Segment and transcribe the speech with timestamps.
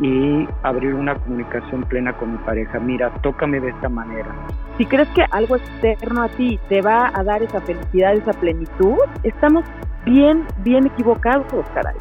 [0.00, 2.80] Y abrir una comunicación plena con mi pareja.
[2.80, 4.34] Mira, tócame de esta manera.
[4.76, 8.96] Si crees que algo externo a ti te va a dar esa felicidad, esa plenitud,
[9.22, 9.64] estamos
[10.04, 11.96] bien, bien equivocados, caray.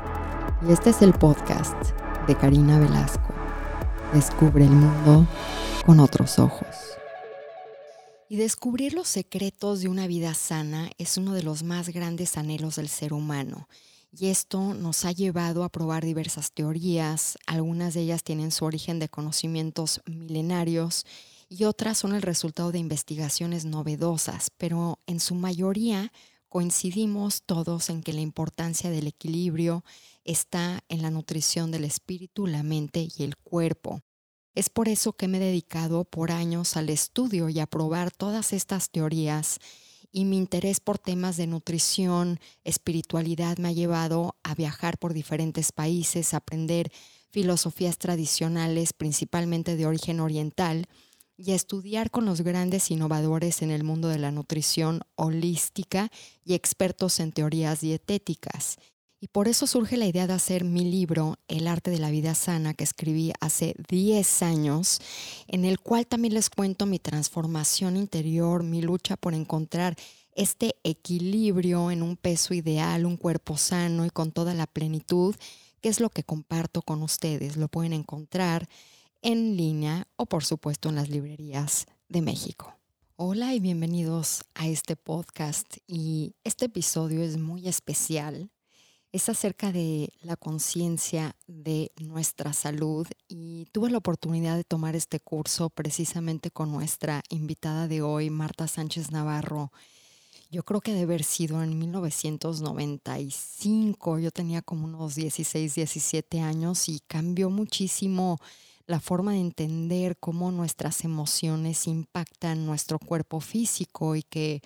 [0.67, 1.75] Y este es el podcast
[2.25, 3.34] de Karina Velasco.
[4.13, 5.27] Descubre el mundo
[5.85, 6.98] con otros ojos.
[8.29, 12.77] Y descubrir los secretos de una vida sana es uno de los más grandes anhelos
[12.77, 13.67] del ser humano
[14.16, 18.99] y esto nos ha llevado a probar diversas teorías, algunas de ellas tienen su origen
[18.99, 21.05] de conocimientos milenarios
[21.49, 26.12] y otras son el resultado de investigaciones novedosas, pero en su mayoría
[26.48, 29.84] coincidimos todos en que la importancia del equilibrio
[30.24, 34.02] está en la nutrición del espíritu, la mente y el cuerpo.
[34.54, 38.54] Es por eso que me he dedicado por años al estudio y a probar todas
[38.54, 39.57] estas teorías
[40.13, 45.71] y mi interés por temas de nutrición, espiritualidad me ha llevado a viajar por diferentes
[45.71, 46.91] países, a aprender
[47.31, 50.87] filosofías tradicionales, principalmente de origen oriental,
[51.35, 56.11] y a estudiar con los grandes innovadores en el mundo de la nutrición holística
[56.45, 58.77] y expertos en teorías dietéticas.
[59.24, 62.35] Y por eso surge la idea de hacer mi libro, El arte de la vida
[62.35, 65.00] sana, que escribí hace 10 años,
[65.47, 69.96] en el cual también les cuento mi transformación interior, mi lucha por encontrar
[70.35, 75.34] este equilibrio en un peso ideal, un cuerpo sano y con toda la plenitud,
[75.80, 77.56] que es lo que comparto con ustedes.
[77.56, 78.68] Lo pueden encontrar
[79.22, 82.75] en línea o por supuesto en las librerías de México.
[83.16, 88.50] Hola y bienvenidos a este podcast y este episodio es muy especial
[89.13, 95.19] es acerca de la conciencia de nuestra salud y tuve la oportunidad de tomar este
[95.19, 99.72] curso precisamente con nuestra invitada de hoy, Marta Sánchez Navarro.
[100.50, 106.90] Yo creo que debe haber sido en 1995, yo tenía como unos 16, 17 años
[106.90, 108.40] y cambió muchísimo
[108.88, 114.63] la forma de entender cómo nuestras emociones impactan nuestro cuerpo físico y que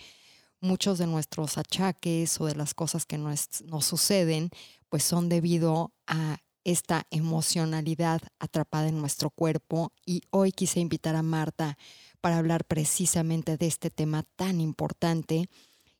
[0.59, 3.49] muchos de nuestros achaques o de las cosas que nos,
[3.81, 4.49] suceden,
[4.89, 9.93] pues son debido a esta emocionalidad atrapada en nuestro cuerpo.
[10.05, 11.77] Y hoy quise invitar a Marta
[12.21, 15.49] para hablar precisamente de este tema tan importante.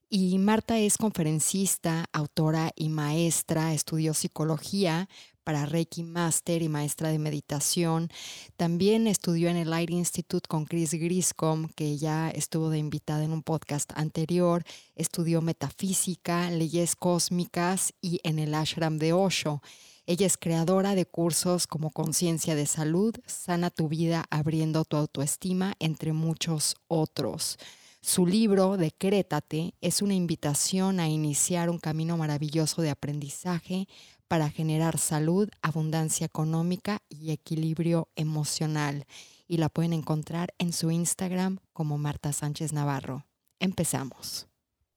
[0.10, 5.10] Y Marta es conferencista, autora y maestra, estudió psicología,
[5.48, 8.10] para Reiki Master y maestra de meditación.
[8.58, 13.32] También estudió en el Light Institute con Chris Griscom, que ya estuvo de invitada en
[13.32, 14.66] un podcast anterior.
[14.98, 19.62] Estudió metafísica, leyes cósmicas y en el ashram de Osho.
[20.06, 25.76] Ella es creadora de cursos como Conciencia de Salud, Sana tu vida abriendo tu autoestima,
[25.80, 27.58] entre muchos otros.
[28.02, 33.88] Su libro, Decrétate, es una invitación a iniciar un camino maravilloso de aprendizaje
[34.28, 39.06] para generar salud, abundancia económica y equilibrio emocional.
[39.48, 43.26] Y la pueden encontrar en su Instagram como Marta Sánchez Navarro.
[43.60, 44.48] Empezamos.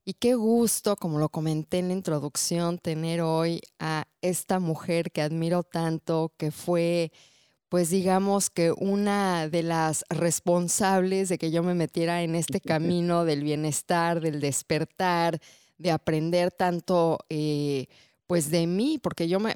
[0.03, 5.21] Y qué gusto, como lo comenté en la introducción, tener hoy a esta mujer que
[5.21, 7.11] admiro tanto, que fue,
[7.69, 13.25] pues digamos que una de las responsables de que yo me metiera en este camino
[13.25, 15.39] del bienestar, del despertar,
[15.77, 17.19] de aprender tanto.
[17.29, 17.87] Eh,
[18.31, 19.53] pues de mí, porque yo me,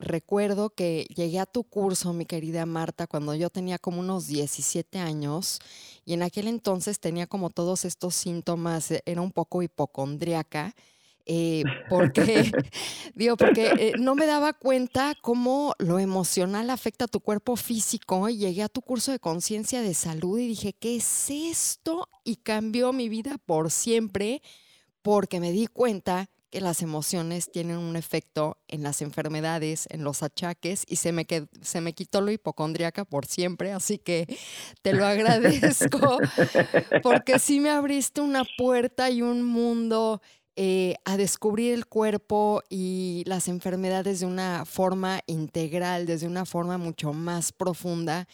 [0.00, 4.98] recuerdo que llegué a tu curso, mi querida Marta, cuando yo tenía como unos 17
[4.98, 5.60] años
[6.04, 10.74] y en aquel entonces tenía como todos estos síntomas, e, era un poco hipocondriaca.
[11.26, 12.50] Eh, porque,
[13.14, 18.28] digo, porque eh, no me daba cuenta cómo lo emocional afecta a tu cuerpo físico.
[18.28, 22.08] Y llegué a tu curso de conciencia de salud y dije, ¿qué es esto?
[22.24, 24.42] Y cambió mi vida por siempre
[25.02, 30.22] porque me di cuenta que las emociones tienen un efecto en las enfermedades, en los
[30.22, 31.26] achaques, y se me,
[31.62, 34.26] se me quitó lo hipocondriaca por siempre, así que
[34.82, 36.18] te lo agradezco,
[37.02, 40.20] porque sí me abriste una puerta y un mundo
[40.54, 46.76] eh, a descubrir el cuerpo y las enfermedades de una forma integral, desde una forma
[46.76, 48.28] mucho más profunda,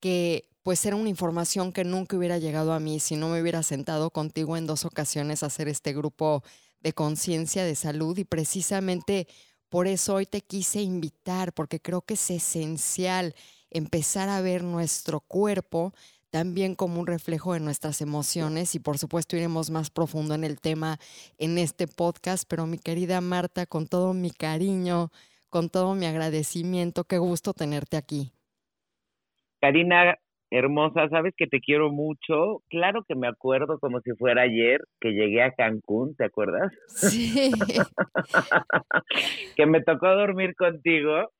[0.00, 3.62] que pues era una información que nunca hubiera llegado a mí si no me hubiera
[3.62, 6.42] sentado contigo en dos ocasiones a hacer este grupo
[6.80, 9.26] de conciencia de salud y precisamente
[9.68, 13.34] por eso hoy te quise invitar, porque creo que es esencial
[13.70, 15.92] empezar a ver nuestro cuerpo
[16.30, 20.60] también como un reflejo de nuestras emociones y por supuesto iremos más profundo en el
[20.60, 20.98] tema
[21.38, 25.10] en este podcast, pero mi querida Marta, con todo mi cariño,
[25.48, 28.32] con todo mi agradecimiento, qué gusto tenerte aquí.
[29.60, 30.18] Karina,
[30.50, 32.62] hermosa, sabes que te quiero mucho.
[32.68, 36.72] Claro que me acuerdo como si fuera ayer que llegué a Cancún, ¿te acuerdas?
[36.88, 37.52] Sí.
[39.56, 41.30] que me tocó dormir contigo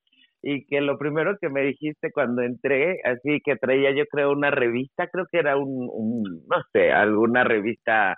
[0.43, 4.51] y que lo primero que me dijiste cuando entré, así que traía yo creo una
[4.51, 8.17] revista, creo que era un, un no sé, alguna revista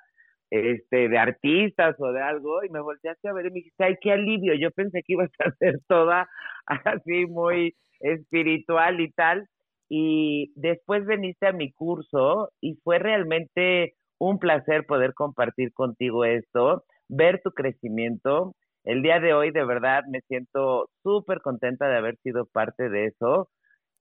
[0.51, 3.95] este de artistas o de algo y me volteaste a ver y me dijiste, ay,
[4.01, 6.29] qué alivio, yo pensé que ibas a ser toda
[6.67, 9.47] así muy espiritual y tal
[9.91, 16.85] y después veniste a mi curso y fue realmente un placer poder compartir contigo esto,
[17.09, 18.55] ver tu crecimiento,
[18.85, 23.07] el día de hoy de verdad me siento súper contenta de haber sido parte de
[23.07, 23.51] eso.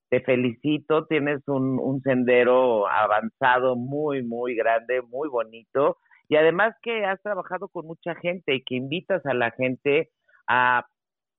[0.10, 5.98] Te felicito, tienes un, un sendero avanzado muy, muy grande, muy bonito.
[6.30, 10.10] Y además que has trabajado con mucha gente y que invitas a la gente
[10.48, 10.86] a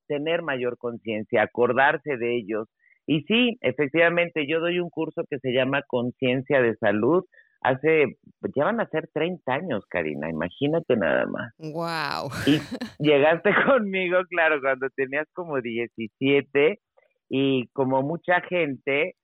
[0.06, 2.68] tener mayor conciencia, acordarse de ellos.
[3.06, 7.24] Y sí, efectivamente, yo doy un curso que se llama Conciencia de Salud,
[7.60, 8.16] hace,
[8.54, 11.52] ya van a ser 30 años, Karina, imagínate nada más.
[11.58, 12.30] Wow.
[12.46, 12.58] Y
[12.98, 16.80] llegaste conmigo, claro, cuando tenías como 17
[17.28, 19.14] y como mucha gente,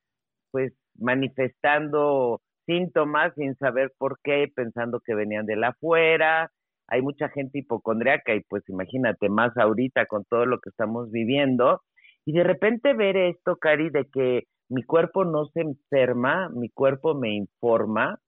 [0.51, 6.51] pues manifestando síntomas sin saber por qué, pensando que venían de la afuera.
[6.87, 11.81] Hay mucha gente hipocondriaca y pues imagínate más ahorita con todo lo que estamos viviendo.
[12.27, 17.15] Y de repente ver esto, Cari, de que mi cuerpo no se enferma, mi cuerpo
[17.15, 18.19] me informa,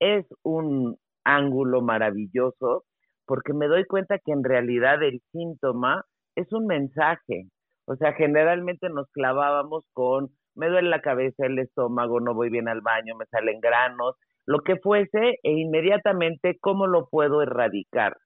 [0.00, 2.84] es un ángulo maravilloso
[3.26, 7.50] porque me doy cuenta que en realidad el síntoma es un mensaje.
[7.84, 12.66] O sea, generalmente nos clavábamos con me duele la cabeza, el estómago, no voy bien
[12.66, 14.16] al baño, me salen granos,
[14.46, 18.16] lo que fuese, e inmediatamente cómo lo puedo erradicar.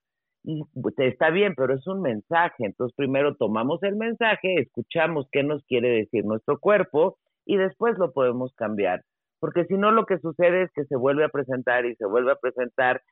[0.44, 2.64] Pues, está bien, pero es un mensaje.
[2.66, 8.12] Entonces, primero tomamos el mensaje, escuchamos qué nos quiere decir nuestro cuerpo y después lo
[8.12, 9.02] podemos cambiar
[9.42, 12.30] porque si no lo que sucede es que se vuelve a presentar y se vuelve
[12.30, 13.02] a presentar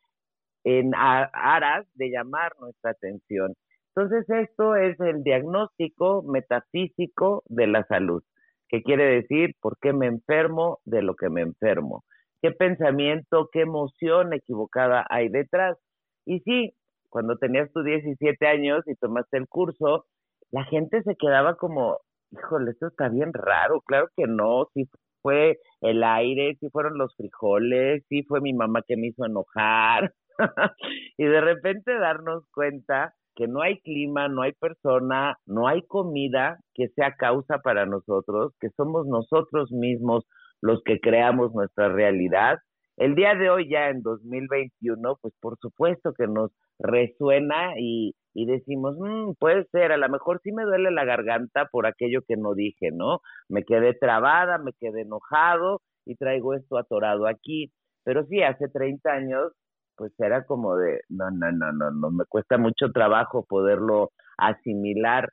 [0.62, 3.54] en aras de llamar nuestra atención.
[3.96, 8.22] Entonces esto es el diagnóstico metafísico de la salud,
[8.68, 12.04] que quiere decir por qué me enfermo de lo que me enfermo,
[12.40, 15.78] qué pensamiento, qué emoción equivocada hay detrás.
[16.26, 16.76] Y sí,
[17.10, 20.06] cuando tenías tus 17 años y tomaste el curso,
[20.50, 21.98] la gente se quedaba como,
[22.30, 24.88] híjole, esto está bien raro, claro que no, sí
[25.22, 30.12] fue el aire, sí fueron los frijoles, sí fue mi mamá que me hizo enojar.
[31.18, 36.58] y de repente darnos cuenta que no hay clima, no hay persona, no hay comida
[36.74, 40.26] que sea causa para nosotros, que somos nosotros mismos
[40.60, 42.58] los que creamos nuestra realidad.
[43.00, 48.44] El día de hoy, ya en 2021, pues por supuesto que nos resuena y, y
[48.44, 52.36] decimos, mm, puede ser, a lo mejor sí me duele la garganta por aquello que
[52.36, 53.20] no dije, ¿no?
[53.48, 57.72] Me quedé trabada, me quedé enojado y traigo esto atorado aquí.
[58.04, 59.52] Pero sí, hace 30 años,
[59.96, 65.30] pues era como de, no, no, no, no, no, me cuesta mucho trabajo poderlo asimilar.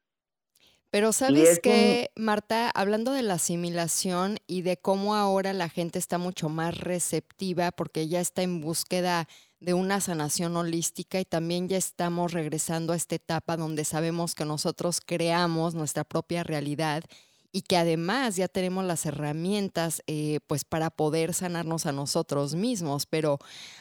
[0.90, 6.18] Pero sabes que, Marta, hablando de la asimilación y de cómo ahora la gente está
[6.18, 9.28] mucho más receptiva porque ya está en búsqueda
[9.60, 14.46] de una sanación holística y también ya estamos regresando a esta etapa donde sabemos que
[14.46, 17.04] nosotros creamos nuestra propia realidad
[17.52, 23.06] y que además ya tenemos las herramientas eh, pues para poder sanarnos a nosotros mismos.
[23.06, 23.40] Pero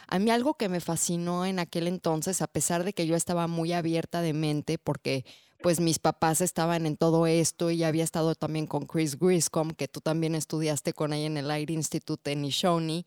[0.08, 3.48] a mí algo que me fascinó en aquel entonces, a pesar de que yo estaba
[3.48, 5.24] muy abierta de mente, porque
[5.66, 9.88] pues mis papás estaban en todo esto y había estado también con Chris Griscom, que
[9.88, 13.04] tú también estudiaste con ella en el Air Institute en Nishoni,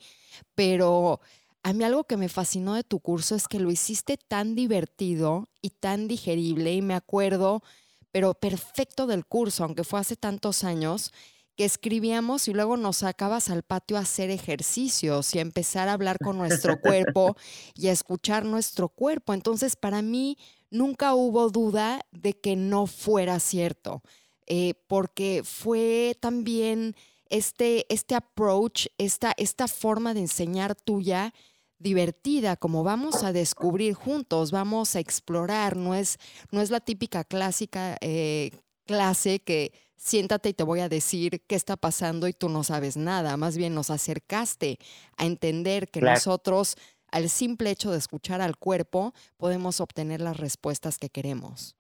[0.55, 1.21] pero
[1.63, 5.47] a mí algo que me fascinó de tu curso es que lo hiciste tan divertido
[5.61, 7.63] y tan digerible y me acuerdo,
[8.11, 11.13] pero perfecto del curso, aunque fue hace tantos años,
[11.55, 15.93] que escribíamos y luego nos sacabas al patio a hacer ejercicios y a empezar a
[15.93, 17.37] hablar con nuestro cuerpo
[17.73, 19.33] y a escuchar nuestro cuerpo.
[19.33, 20.37] Entonces, para mí
[20.69, 24.01] nunca hubo duda de que no fuera cierto,
[24.47, 26.95] eh, porque fue también
[27.29, 31.33] este, este approach, esta, esta forma de enseñar tuya
[31.77, 36.17] divertida, como vamos a descubrir juntos, vamos a explorar, no es,
[36.51, 38.51] no es la típica clásica eh,
[38.85, 42.97] clase que siéntate y te voy a decir qué está pasando y tú no sabes
[42.97, 44.79] nada, más bien nos acercaste
[45.17, 46.75] a entender que nosotros,
[47.11, 51.75] al simple hecho de escuchar al cuerpo, podemos obtener las respuestas que queremos.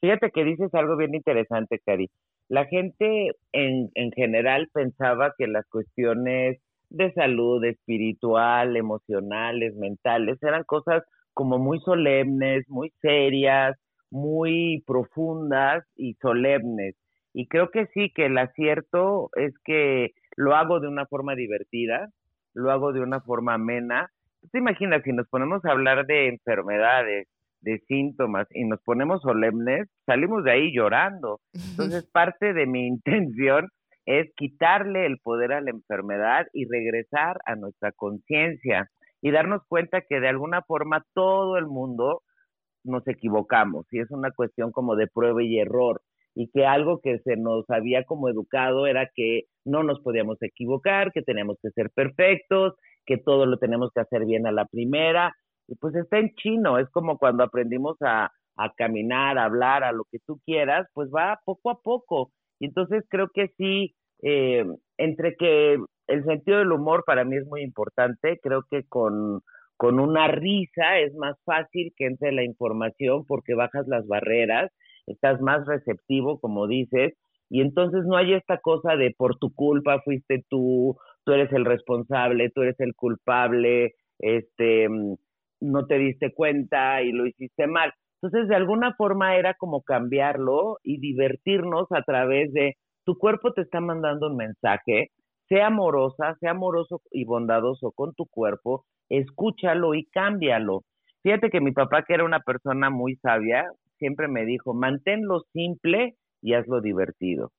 [0.00, 2.08] Fíjate que dices algo bien interesante, Cari.
[2.48, 10.64] La gente en, en general pensaba que las cuestiones de salud espiritual, emocionales, mentales, eran
[10.64, 13.76] cosas como muy solemnes, muy serias,
[14.10, 16.96] muy profundas y solemnes.
[17.32, 22.08] Y creo que sí, que el acierto es que lo hago de una forma divertida,
[22.54, 24.10] lo hago de una forma amena.
[24.52, 27.28] ¿Te imaginas si nos ponemos a hablar de enfermedades,
[27.60, 31.40] de síntomas y nos ponemos solemnes, salimos de ahí llorando.
[31.52, 33.68] Entonces, parte de mi intención
[34.06, 38.88] es quitarle el poder a la enfermedad y regresar a nuestra conciencia
[39.22, 42.22] y darnos cuenta que de alguna forma todo el mundo
[42.82, 46.00] nos equivocamos y es una cuestión como de prueba y error
[46.34, 51.12] y que algo que se nos había como educado era que no nos podíamos equivocar,
[51.12, 52.74] que teníamos que ser perfectos,
[53.06, 55.34] que todo lo tenemos que hacer bien a la primera.
[55.68, 58.30] Y pues está en chino, es como cuando aprendimos a,
[58.76, 62.30] caminar, a hablar, a lo que tú quieras, pues va poco a poco.
[62.58, 64.66] Y entonces creo que sí, eh,
[64.98, 65.78] entre que
[66.08, 69.40] el sentido del humor para mí es muy importante, creo que con,
[69.76, 74.70] con una risa es más fácil que entre la información porque bajas las barreras
[75.06, 77.14] estás más receptivo, como dices,
[77.48, 81.64] y entonces no hay esta cosa de por tu culpa fuiste tú, tú eres el
[81.64, 85.14] responsable, tú eres el culpable, este, mm,
[85.60, 87.92] no te diste cuenta y lo hiciste mal.
[88.22, 93.62] Entonces, de alguna forma era como cambiarlo y divertirnos a través de tu cuerpo te
[93.62, 95.10] está mandando un mensaje,
[95.48, 100.82] sea amorosa, sea amoroso y bondadoso con tu cuerpo, escúchalo y cámbialo.
[101.22, 103.66] Fíjate que mi papá, que era una persona muy sabia,
[103.98, 107.50] siempre me dijo, manténlo simple y hazlo divertido.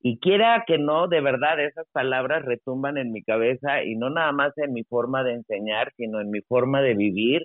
[0.00, 4.32] Y quiera que no, de verdad, esas palabras retumban en mi cabeza y no nada
[4.32, 7.42] más en mi forma de enseñar, sino en mi forma de vivir,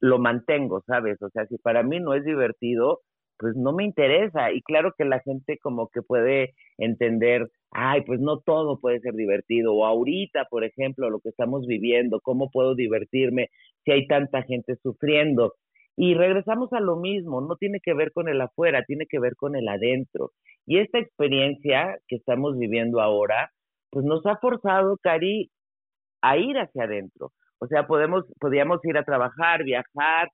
[0.00, 1.20] lo mantengo, ¿sabes?
[1.22, 3.00] O sea, si para mí no es divertido,
[3.38, 4.52] pues no me interesa.
[4.52, 9.14] Y claro que la gente como que puede entender, ay, pues no todo puede ser
[9.14, 9.74] divertido.
[9.74, 13.48] O ahorita, por ejemplo, lo que estamos viviendo, ¿cómo puedo divertirme
[13.84, 15.54] si hay tanta gente sufriendo?
[16.02, 19.36] Y regresamos a lo mismo, no tiene que ver con el afuera, tiene que ver
[19.36, 20.30] con el adentro.
[20.64, 23.50] Y esta experiencia que estamos viviendo ahora,
[23.90, 25.50] pues nos ha forzado, Cari,
[26.22, 27.32] a ir hacia adentro.
[27.58, 30.30] O sea, podemos, podíamos ir a trabajar, viajar,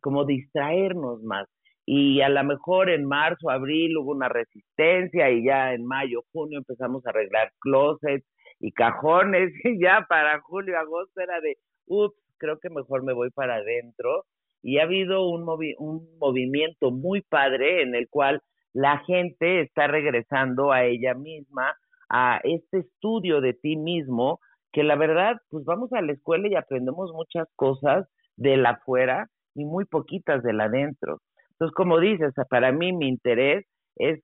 [0.00, 1.46] como distraernos más.
[1.84, 6.56] Y a lo mejor en marzo, abril hubo una resistencia y ya en mayo, junio
[6.56, 8.26] empezamos a arreglar closets
[8.58, 11.58] y cajones y ya para julio, agosto era de,
[11.88, 14.24] ups, creo que mejor me voy para adentro
[14.62, 15.46] y ha habido un,
[15.78, 21.74] un movimiento muy padre en el cual la gente está regresando a ella misma,
[22.08, 24.40] a este estudio de ti mismo,
[24.72, 29.28] que la verdad, pues vamos a la escuela y aprendemos muchas cosas de la afuera
[29.54, 31.20] y muy poquitas de la adentro.
[31.52, 34.20] Entonces, como dices, para mí mi interés es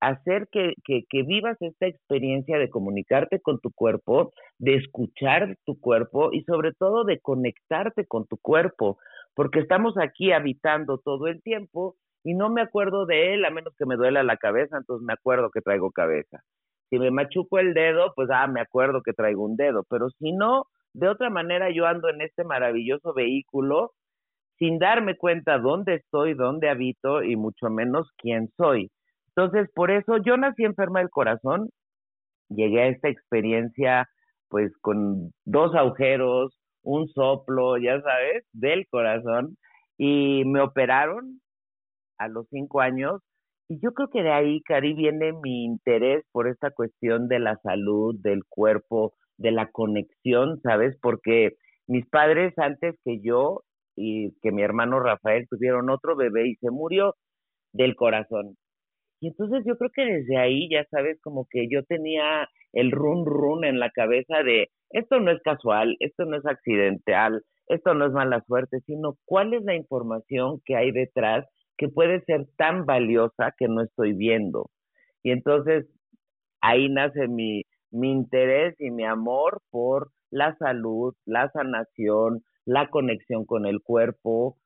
[0.00, 5.78] hacer que, que, que, vivas esta experiencia de comunicarte con tu cuerpo, de escuchar tu
[5.78, 8.98] cuerpo y sobre todo de conectarte con tu cuerpo,
[9.34, 13.74] porque estamos aquí habitando todo el tiempo y no me acuerdo de él a menos
[13.76, 16.42] que me duela la cabeza, entonces me acuerdo que traigo cabeza.
[16.90, 20.32] Si me machuco el dedo, pues ah, me acuerdo que traigo un dedo, pero si
[20.32, 23.92] no, de otra manera yo ando en este maravilloso vehículo
[24.58, 28.90] sin darme cuenta dónde estoy, dónde habito y mucho menos quién soy.
[29.28, 31.70] Entonces, por eso yo nací enferma del corazón,
[32.50, 34.08] llegué a esta experiencia
[34.48, 39.56] pues con dos agujeros, un soplo, ya sabes, del corazón
[39.98, 41.40] y me operaron
[42.18, 43.20] a los cinco años
[43.70, 47.56] y yo creo que de ahí, Cari, viene mi interés por esta cuestión de la
[47.62, 50.98] salud, del cuerpo, de la conexión, ¿sabes?
[51.00, 51.52] Porque
[51.86, 53.62] mis padres antes que yo
[53.94, 57.14] y que mi hermano Rafael tuvieron otro bebé y se murió
[57.72, 58.56] del corazón.
[59.20, 63.26] Y entonces yo creo que desde ahí, ya sabes, como que yo tenía el run
[63.26, 68.06] run en la cabeza de esto no es casual, esto no es accidental, esto no
[68.06, 71.46] es mala suerte, sino cuál es la información que hay detrás
[71.76, 74.70] que puede ser tan valiosa que no estoy viendo.
[75.22, 75.86] Y entonces
[76.60, 83.44] ahí nace mi, mi interés y mi amor por la salud, la sanación, la conexión
[83.46, 84.58] con el cuerpo.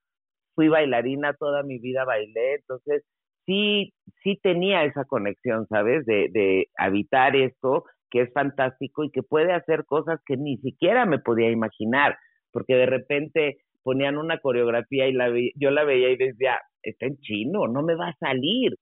[0.55, 3.05] Fui bailarina toda mi vida, bailé, entonces
[3.47, 6.05] sí, sí tenía esa conexión, ¿sabes?
[6.07, 11.07] De, de habitar esto, que es fantástico y que puede hacer cosas que ni siquiera
[11.07, 12.17] me podía imaginar,
[12.53, 17.19] porque de repente ponían una coreografía y la yo la veía y decía, está en
[17.19, 18.77] chino, no me va a salir.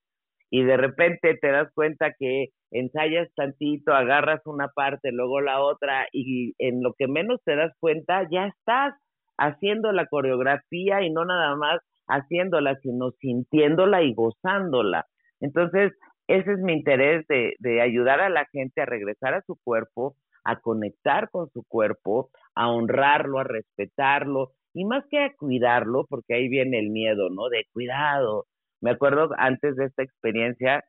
[0.50, 6.06] Y de repente te das cuenta que ensayas tantito, agarras una parte, luego la otra,
[6.12, 8.94] y en lo que menos te das cuenta, ya estás
[9.38, 15.06] haciendo la coreografía y no nada más haciéndola, sino sintiéndola y gozándola.
[15.40, 15.92] Entonces,
[16.28, 20.16] ese es mi interés de, de ayudar a la gente a regresar a su cuerpo,
[20.44, 26.34] a conectar con su cuerpo, a honrarlo, a respetarlo y más que a cuidarlo, porque
[26.34, 27.48] ahí viene el miedo, ¿no?
[27.48, 28.46] De cuidado.
[28.80, 30.84] Me acuerdo antes de esta experiencia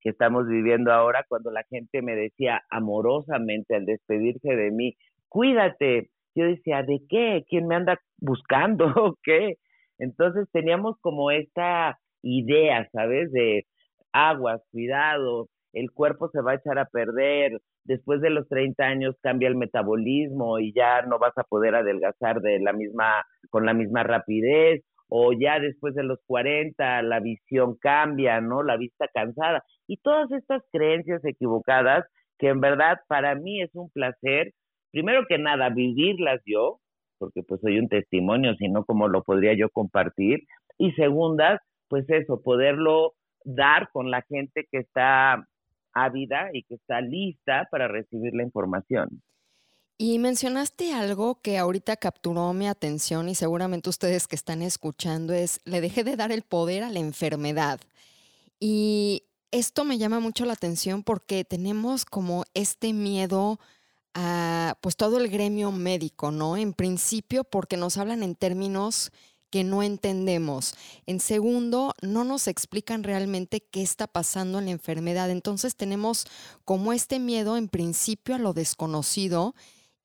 [0.00, 4.96] que estamos viviendo ahora, cuando la gente me decía amorosamente al despedirse de mí,
[5.28, 6.10] cuídate.
[6.34, 7.44] Yo decía, ¿de qué?
[7.48, 8.86] ¿Quién me anda buscando?
[8.96, 9.56] ¿O qué?
[9.98, 13.32] Entonces teníamos como esta idea, ¿sabes?
[13.32, 13.66] De
[14.12, 19.16] aguas, cuidado, el cuerpo se va a echar a perder, después de los 30 años
[19.22, 23.74] cambia el metabolismo y ya no vas a poder adelgazar de la misma con la
[23.74, 28.62] misma rapidez o ya después de los 40 la visión cambia, ¿no?
[28.62, 32.04] La vista cansada y todas estas creencias equivocadas
[32.38, 34.52] que en verdad para mí es un placer,
[34.92, 36.80] primero que nada vivirlas yo,
[37.18, 40.46] porque pues soy un testimonio, sino como lo podría yo compartir
[40.78, 45.46] y segundas, pues eso, poderlo dar con la gente que está
[45.92, 49.22] ávida y que está lista para recibir la información.
[50.00, 55.60] Y mencionaste algo que ahorita capturó mi atención y seguramente ustedes que están escuchando es,
[55.64, 57.80] le dejé de dar el poder a la enfermedad.
[58.60, 63.58] Y esto me llama mucho la atención porque tenemos como este miedo
[64.14, 66.56] a pues todo el gremio médico, ¿no?
[66.56, 69.12] En principio porque nos hablan en términos
[69.50, 70.74] que no entendemos.
[71.06, 75.30] En segundo, no nos explican realmente qué está pasando en la enfermedad.
[75.30, 76.26] Entonces tenemos
[76.64, 79.54] como este miedo en principio a lo desconocido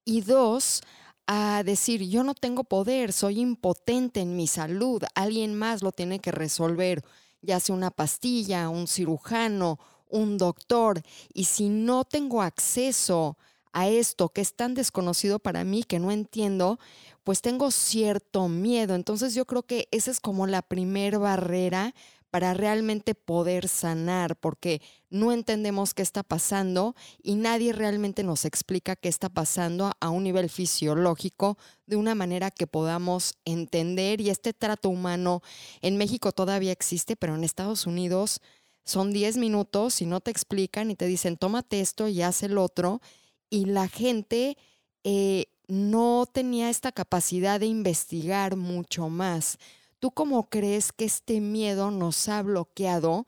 [0.05, 0.81] y dos,
[1.27, 6.19] a decir, yo no tengo poder, soy impotente en mi salud, alguien más lo tiene
[6.19, 7.03] que resolver,
[7.41, 9.79] ya sea una pastilla, un cirujano,
[10.09, 11.01] un doctor,
[11.33, 13.37] y si no tengo acceso
[13.73, 16.79] esto que es tan desconocido para mí, que no entiendo,
[17.23, 18.95] pues tengo cierto miedo.
[18.95, 21.93] Entonces yo creo que esa es como la primer barrera
[22.33, 28.95] para realmente poder sanar, porque no entendemos qué está pasando y nadie realmente nos explica
[28.95, 34.19] qué está pasando a un nivel fisiológico de una manera que podamos entender.
[34.19, 35.43] Y este trato humano
[35.83, 38.41] en México todavía existe, pero en Estados Unidos
[38.83, 42.57] son 10 minutos y no te explican y te dicen, tómate esto y haz el
[42.57, 42.99] otro.
[43.53, 44.57] Y la gente
[45.03, 49.59] eh, no tenía esta capacidad de investigar mucho más.
[49.99, 53.25] ¿Tú cómo crees que este miedo nos ha bloqueado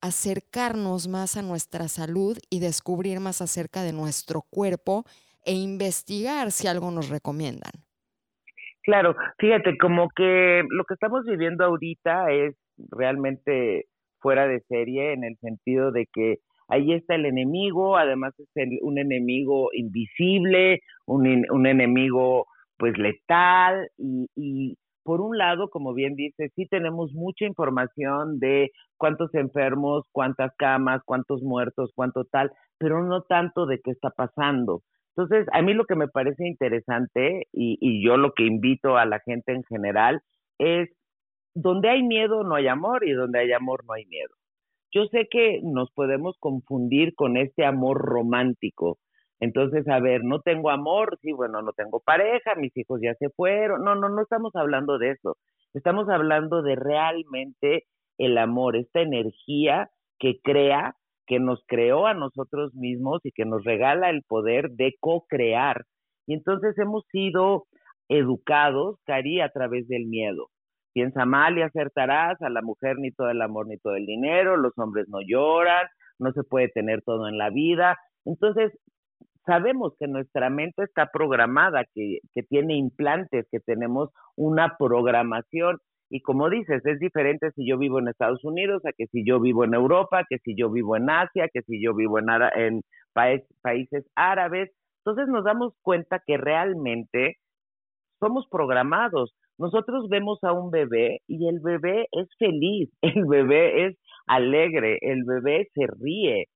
[0.00, 5.02] acercarnos más a nuestra salud y descubrir más acerca de nuestro cuerpo
[5.44, 7.72] e investigar si algo nos recomiendan?
[8.84, 12.54] Claro, fíjate, como que lo que estamos viviendo ahorita es
[12.92, 13.86] realmente
[14.20, 18.48] fuera de serie en el sentido de que ahí está el enemigo, además es
[18.82, 22.46] un enemigo invisible, un, un enemigo
[22.76, 28.72] pues letal y, y, por un lado, como bien dice, sí tenemos mucha información de
[28.96, 34.80] cuántos enfermos, cuántas camas, cuántos muertos, cuánto tal, pero no tanto de qué está pasando.
[35.14, 39.04] Entonces, a mí lo que me parece interesante y, y yo lo que invito a
[39.04, 40.22] la gente en general
[40.58, 40.88] es,
[41.54, 44.34] donde hay miedo no hay amor y donde hay amor no hay miedo.
[44.94, 48.98] Yo sé que nos podemos confundir con este amor romántico.
[49.40, 53.28] Entonces, a ver, no tengo amor, sí, bueno, no tengo pareja, mis hijos ya se
[53.30, 53.82] fueron.
[53.82, 55.36] No, no, no estamos hablando de eso.
[55.74, 57.86] Estamos hablando de realmente
[58.18, 60.94] el amor, esta energía que crea,
[61.26, 65.86] que nos creó a nosotros mismos y que nos regala el poder de co-crear.
[66.28, 67.66] Y entonces hemos sido
[68.08, 70.50] educados, Cari, a través del miedo
[70.94, 74.56] piensa mal y acertarás, a la mujer ni todo el amor ni todo el dinero,
[74.56, 75.86] los hombres no lloran,
[76.18, 77.98] no se puede tener todo en la vida.
[78.24, 78.72] Entonces,
[79.44, 85.78] sabemos que nuestra mente está programada, que, que tiene implantes, que tenemos una programación.
[86.10, 89.40] Y como dices, es diferente si yo vivo en Estados Unidos a que si yo
[89.40, 92.26] vivo en Europa, que si yo vivo en Asia, que si yo vivo en,
[92.56, 92.82] en
[93.62, 94.70] países árabes.
[95.04, 97.36] Entonces nos damos cuenta que realmente
[98.20, 99.34] somos programados.
[99.58, 105.24] Nosotros vemos a un bebé y el bebé es feliz, el bebé es alegre, el
[105.24, 106.46] bebé se ríe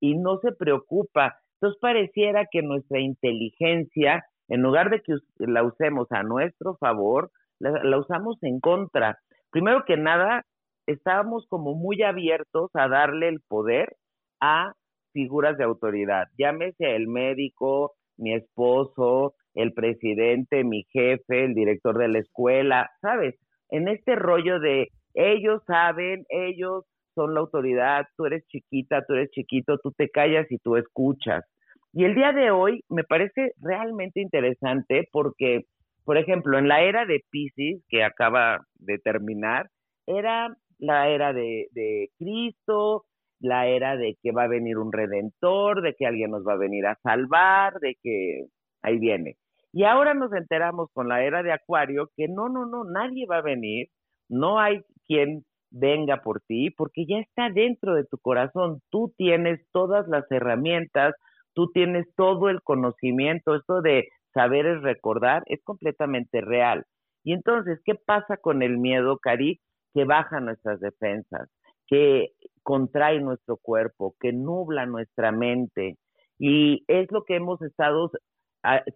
[0.00, 1.34] y no se preocupa.
[1.54, 7.98] Entonces pareciera que nuestra inteligencia, en lugar de que la usemos a nuestro favor, la,
[7.98, 9.18] usamos en contra.
[9.50, 10.44] Primero que nada,
[10.86, 13.96] estábamos como muy abiertos a darle el poder
[14.40, 14.72] a
[15.12, 22.08] figuras de autoridad, llámese el médico, mi esposo, el presidente, mi jefe, el director de
[22.08, 23.36] la escuela, ¿sabes?
[23.70, 29.30] En este rollo de ellos saben, ellos son la autoridad, tú eres chiquita, tú eres
[29.30, 31.44] chiquito, tú te callas y tú escuchas.
[31.92, 35.62] Y el día de hoy me parece realmente interesante porque,
[36.04, 39.70] por ejemplo, en la era de Pisces, que acaba de terminar,
[40.06, 43.04] era la era de, de Cristo,
[43.38, 46.58] la era de que va a venir un redentor, de que alguien nos va a
[46.58, 48.46] venir a salvar, de que
[48.82, 49.36] ahí viene.
[49.76, 53.38] Y ahora nos enteramos con la era de Acuario que no, no, no, nadie va
[53.38, 53.88] a venir,
[54.28, 59.60] no hay quien venga por ti, porque ya está dentro de tu corazón, tú tienes
[59.72, 61.16] todas las herramientas,
[61.54, 66.84] tú tienes todo el conocimiento, esto de saber es recordar es completamente real.
[67.24, 69.60] Y entonces, ¿qué pasa con el miedo, Cari?
[69.92, 71.48] Que baja nuestras defensas,
[71.88, 72.28] que
[72.62, 75.96] contrae nuestro cuerpo, que nubla nuestra mente.
[76.38, 78.12] Y es lo que hemos estado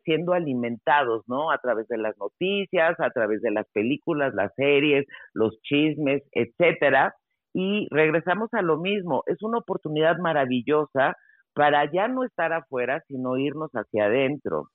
[0.04, 1.50] siendo alimentados, ¿no?
[1.50, 7.14] A través de las noticias, a través de las películas, las series, los chismes, etcétera.
[7.54, 11.16] Y regresamos a lo mismo, es una oportunidad maravillosa
[11.54, 14.68] para ya no estar afuera, sino irnos hacia adentro.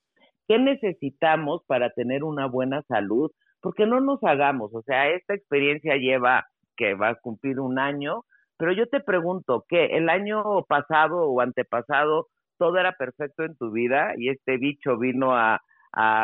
[0.47, 3.31] ¿Qué necesitamos para tener una buena salud?
[3.61, 6.43] Porque no nos hagamos, o sea, esta experiencia lleva
[6.75, 8.23] que va a cumplir un año,
[8.57, 9.85] pero yo te pregunto, ¿qué?
[9.97, 12.27] ¿El año pasado o antepasado
[12.57, 15.61] todo era perfecto en tu vida y este bicho vino a,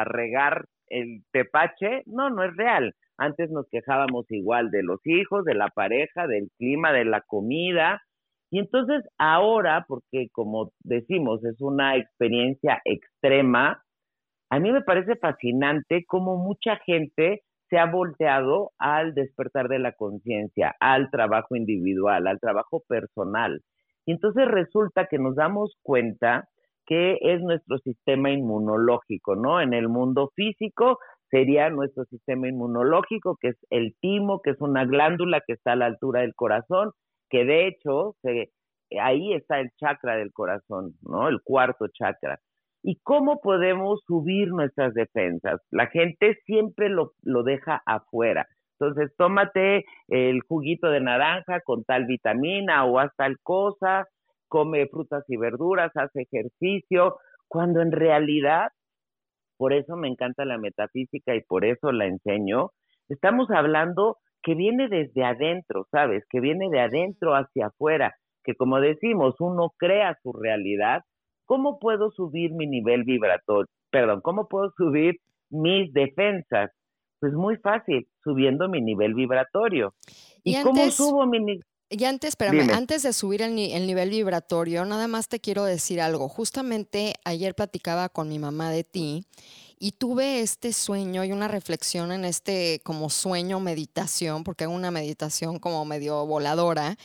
[0.06, 2.04] regar el tepache?
[2.08, 2.96] No, no es real.
[3.18, 8.02] Antes nos quejábamos igual de los hijos, de la pareja, del clima, de la comida.
[8.50, 13.84] Y entonces ahora, porque como decimos, es una experiencia extrema,
[14.50, 19.92] a mí me parece fascinante cómo mucha gente se ha volteado al despertar de la
[19.92, 23.62] conciencia, al trabajo individual, al trabajo personal.
[24.10, 26.50] Y entonces resulta que nos damos cuenta
[26.88, 29.62] que es nuestro sistema inmunológico, ¿no?
[29.62, 30.98] En el mundo físico
[31.30, 35.76] sería nuestro sistema inmunológico, que es el timo, que es una glándula que está a
[35.76, 36.90] la altura del corazón,
[37.30, 38.16] que de hecho
[39.00, 41.28] ahí está el chakra del corazón, ¿no?
[41.28, 42.40] El cuarto chakra
[42.82, 45.62] y cómo podemos subir nuestras defensas.
[45.70, 48.48] La gente siempre lo, lo deja afuera.
[48.80, 54.08] Entonces, tómate el juguito de naranja con tal vitamina o haz tal cosa,
[54.48, 58.70] come frutas y verduras, haz ejercicio, cuando en realidad,
[59.58, 62.72] por eso me encanta la metafísica y por eso la enseño,
[63.10, 66.24] estamos hablando que viene desde adentro, ¿sabes?
[66.30, 71.04] Que viene de adentro hacia afuera, que como decimos, uno crea su realidad
[71.50, 73.66] ¿Cómo puedo subir mi nivel vibratorio?
[73.90, 75.16] Perdón, ¿cómo puedo subir
[75.50, 76.70] mis defensas?
[77.20, 79.94] Pues muy fácil, subiendo mi nivel vibratorio.
[80.44, 81.66] ¿Y, cómo subo mi nivel?
[81.92, 86.00] Y antes, espérame, antes de subir el, el, nivel vibratorio, nada más te quiero decir
[86.00, 86.30] algo.
[86.30, 89.26] Justamente ayer platicaba con mi mamá de ti
[89.80, 94.92] y tuve este sueño y una reflexión en este como sueño meditación, porque hago una
[94.92, 96.96] meditación como medio voladora.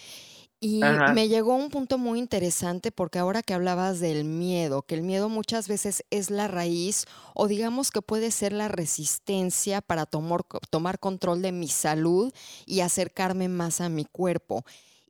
[0.66, 0.80] Y
[1.12, 5.28] me llegó un punto muy interesante porque ahora que hablabas del miedo, que el miedo
[5.28, 10.98] muchas veces es la raíz o digamos que puede ser la resistencia para tomar, tomar
[10.98, 12.32] control de mi salud
[12.64, 14.64] y acercarme más a mi cuerpo.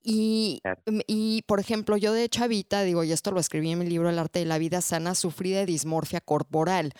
[0.06, 0.60] Y,
[1.06, 4.18] y, por ejemplo, yo de chavita, digo, y esto lo escribí en mi libro El
[4.18, 6.92] arte de la vida sana, sufrí de dismorfia corporal,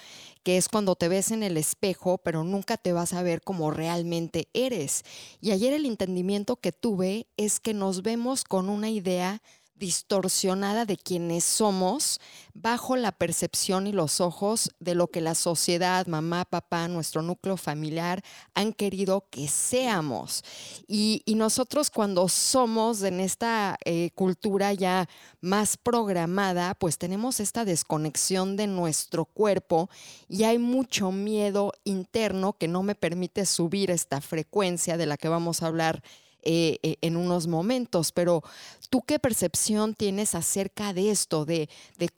[0.42, 3.70] que es cuando te ves en el espejo, pero nunca te vas a ver como
[3.70, 5.02] realmente eres.
[5.42, 9.42] Y ayer el entendimiento que tuve es que nos vemos con una idea
[9.76, 12.20] distorsionada de quienes somos
[12.54, 17.56] bajo la percepción y los ojos de lo que la sociedad, mamá, papá, nuestro núcleo
[17.56, 18.22] familiar
[18.54, 20.44] han querido que seamos.
[20.86, 25.08] Y, nosotros cuando somos en esta eh, cultura ya
[25.40, 29.90] más programada, pues tenemos esta desconexión de nuestro cuerpo
[30.28, 35.28] y hay mucho miedo interno que no me permite subir esta frecuencia de la que
[35.28, 36.02] vamos a hablar
[36.44, 38.42] eh, eh, en unos momentos, pero
[38.90, 41.68] ¿tú qué percepción tienes acerca de esto, de,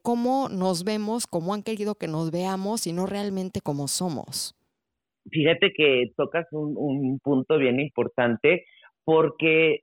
[0.02, 4.54] cómo nos vemos, cómo han querido que nos veamos y no realmente como somos?
[5.30, 8.64] Fíjate que tocas un, un punto bien importante
[9.04, 9.80] porque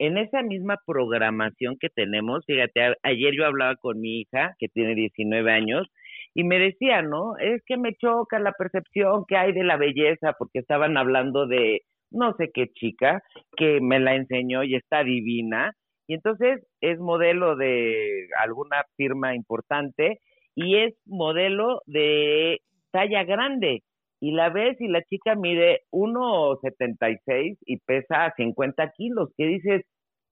[0.00, 4.94] en esa misma programación que tenemos, fíjate, ayer yo hablaba con mi hija, que tiene
[4.94, 5.86] 19 años,
[6.32, 7.36] y me decía, ¿no?
[7.36, 11.82] Es que me choca la percepción que hay de la belleza, porque estaban hablando de,
[12.10, 13.22] no sé qué chica,
[13.56, 15.72] que me la enseñó y está divina.
[16.06, 20.20] Y entonces es modelo de alguna firma importante
[20.54, 23.82] y es modelo de talla grande.
[24.20, 29.30] Y la ves y la chica mide 1,76 y pesa 50 kilos.
[29.36, 29.82] ¿Qué dices?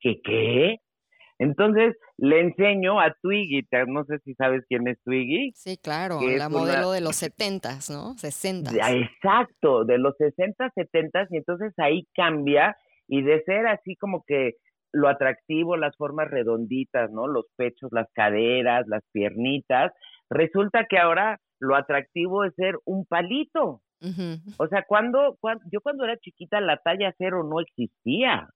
[0.01, 0.77] ¿Qué qué?
[1.39, 5.53] Entonces le enseño a Twiggy, no sé si sabes quién es Twiggy.
[5.55, 8.15] Sí, claro, la modelo de los 70, ¿no?
[8.19, 8.73] 60.
[8.93, 14.55] Exacto, de los 60, 70, y entonces ahí cambia y de ser así como que
[14.93, 17.27] lo atractivo, las formas redonditas, ¿no?
[17.27, 19.93] Los pechos, las caderas, las piernitas,
[20.31, 23.83] resulta que ahora lo atractivo es ser un palito.
[24.59, 28.49] O sea, cuando, cuando, yo cuando era chiquita la talla cero no existía.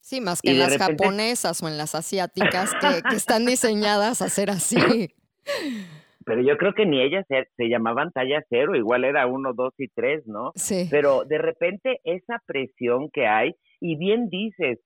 [0.00, 4.50] Sí, más que en las japonesas o en las asiáticas que, están diseñadas a ser
[4.50, 4.76] así.
[6.24, 9.72] Pero yo creo que ni ellas se, se, llamaban talla cero, igual era uno, dos
[9.78, 10.52] y tres, ¿no?
[10.56, 10.86] Sí.
[10.90, 14.78] Pero de repente esa presión que hay, y bien dices,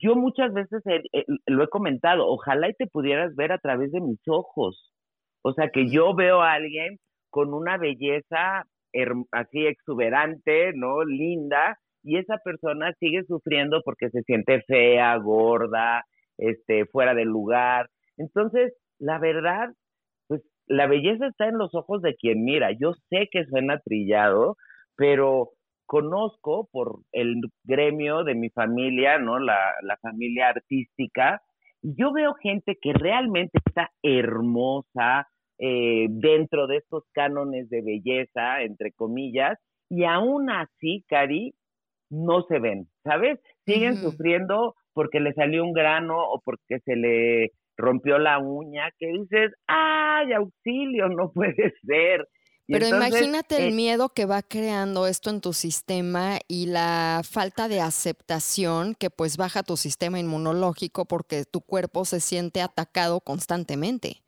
[0.00, 0.82] yo muchas veces
[1.46, 4.92] lo he comentado, ojalá y te pudieras ver a través de mis ojos.
[5.42, 6.98] O sea, que yo veo a alguien
[7.30, 8.64] con una belleza
[9.32, 11.04] así exuberante, ¿no?
[11.04, 16.04] Linda, y esa persona sigue sufriendo porque se siente fea, gorda,
[16.38, 17.88] este, fuera del lugar.
[18.16, 19.70] Entonces, la verdad,
[20.28, 22.70] pues la belleza está en los ojos de quien mira.
[22.72, 24.56] Yo sé que suena trillado,
[24.96, 25.50] pero
[25.86, 29.38] conozco por el gremio de mi familia, ¿no?
[29.38, 31.42] La, la familia artística,
[31.82, 35.26] y yo veo gente que realmente está hermosa
[35.58, 39.58] eh, dentro de estos cánones de belleza, entre comillas,
[39.90, 41.54] y aún así, Cari,
[42.12, 43.40] no se ven, ¿sabes?
[43.64, 49.06] Siguen sufriendo porque le salió un grano o porque se le rompió la uña, que
[49.06, 52.28] dices, ay, auxilio, no puede ser.
[52.68, 57.68] Pero imagínate el eh miedo que va creando esto en tu sistema y la falta
[57.68, 64.22] de aceptación que pues baja tu sistema inmunológico porque tu cuerpo se siente atacado constantemente.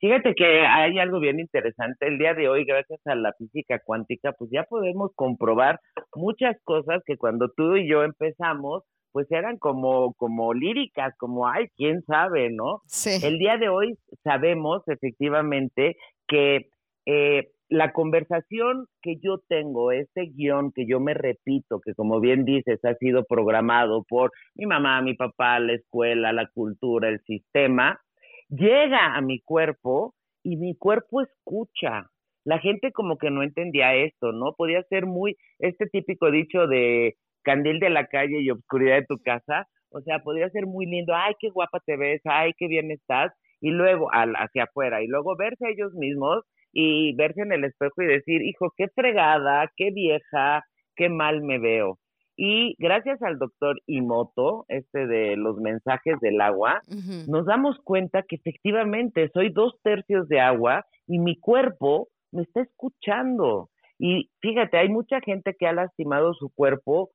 [0.00, 2.06] Fíjate que hay algo bien interesante.
[2.06, 5.78] El día de hoy, gracias a la física cuántica, pues ya podemos comprobar
[6.14, 8.82] muchas cosas que cuando tú y yo empezamos,
[9.12, 12.80] pues eran como, como líricas, como, ay, quién sabe, ¿no?
[12.86, 13.24] Sí.
[13.26, 16.70] El día de hoy sabemos efectivamente que
[17.06, 22.44] eh, la conversación que yo tengo, este guion que yo me repito, que como bien
[22.44, 28.00] dices, ha sido programado por mi mamá, mi papá, la escuela, la cultura, el sistema,
[28.50, 32.06] llega a mi cuerpo y mi cuerpo escucha.
[32.44, 34.54] La gente como que no entendía esto, ¿no?
[34.56, 39.18] Podía ser muy, este típico dicho de candil de la calle y obscuridad de tu
[39.22, 42.90] casa, o sea, podría ser muy lindo, ay, qué guapa te ves, ay, qué bien
[42.90, 47.52] estás, y luego al, hacia afuera, y luego verse a ellos mismos y verse en
[47.52, 50.62] el espejo y decir, hijo, qué fregada, qué vieja,
[50.96, 51.98] qué mal me veo.
[52.42, 56.80] Y gracias al doctor Imoto, este de los mensajes del agua,
[57.28, 62.62] nos damos cuenta que efectivamente soy dos tercios de agua y mi cuerpo me está
[62.62, 63.68] escuchando.
[63.98, 67.10] Y fíjate, hay mucha gente que ha lastimado su cuerpo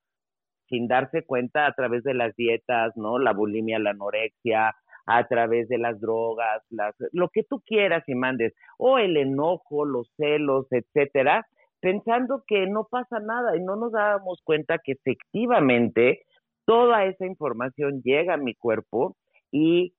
[0.70, 3.18] sin darse cuenta a través de las dietas, ¿no?
[3.18, 4.76] La bulimia, la anorexia,
[5.08, 9.86] a través de las drogas, las, lo que tú quieras y mandes, o el enojo,
[9.86, 11.48] los celos, etcétera,
[11.80, 16.24] pensando que no pasa nada y no nos dábamos cuenta que efectivamente
[16.66, 19.16] toda esa información llega a mi cuerpo
[19.52, 19.94] y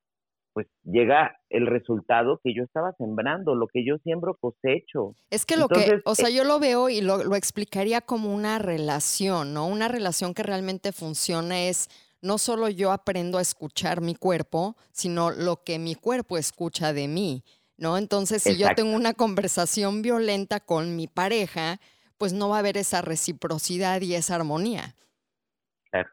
[0.52, 5.14] pues llega el resultado que yo estaba sembrando, lo que yo siembro cosecho.
[5.28, 8.34] Es que lo que, o sea, eh yo lo veo y lo, lo, explicaría como
[8.34, 9.66] una relación, ¿no?
[9.66, 11.90] Una relación que realmente funciona es
[12.22, 17.06] no solo yo aprendo a escuchar mi cuerpo, sino lo que mi cuerpo escucha de
[17.06, 17.44] mí,
[17.78, 17.98] ¿no?
[17.98, 21.78] Entonces, si yo tengo una conversación violenta con mi pareja,
[22.18, 24.94] pues no va a haber esa reciprocidad y esa armonía.
[25.90, 26.08] Claro.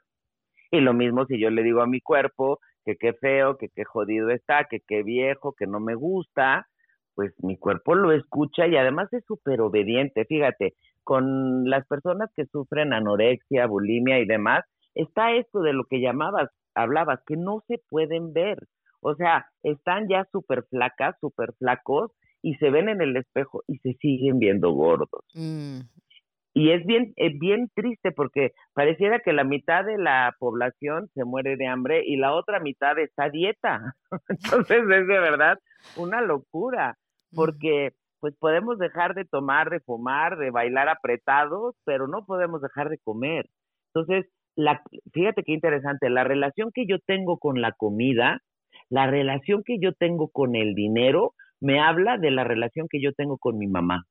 [0.71, 3.85] Y lo mismo si yo le digo a mi cuerpo que qué feo, que qué
[3.85, 6.67] jodido está, que qué viejo, que no me gusta,
[7.15, 10.25] pues mi cuerpo lo escucha y además es súper obediente.
[10.25, 16.01] Fíjate, con las personas que sufren anorexia, bulimia y demás, está esto de lo que
[16.01, 18.57] llamabas, hablabas, que no se pueden ver.
[19.03, 22.11] O sea, están ya súper flacas, súper flacos
[22.41, 25.25] y se ven en el espejo y se siguen viendo gordos.
[25.33, 25.81] Mm.
[26.55, 31.25] Y es bien, es bien triste porque pareciera que la mitad de la población se
[31.25, 33.95] muere de hambre y la otra mitad está a dieta.
[34.29, 35.57] Entonces es de verdad
[35.97, 36.95] una locura
[37.33, 42.87] porque pues podemos dejar de tomar, de fumar, de bailar apretados, pero no podemos dejar
[42.89, 43.49] de comer.
[43.93, 48.39] Entonces, la, fíjate qué interesante, la relación que yo tengo con la comida,
[48.89, 53.13] la relación que yo tengo con el dinero, me habla de la relación que yo
[53.13, 54.05] tengo con mi mamá.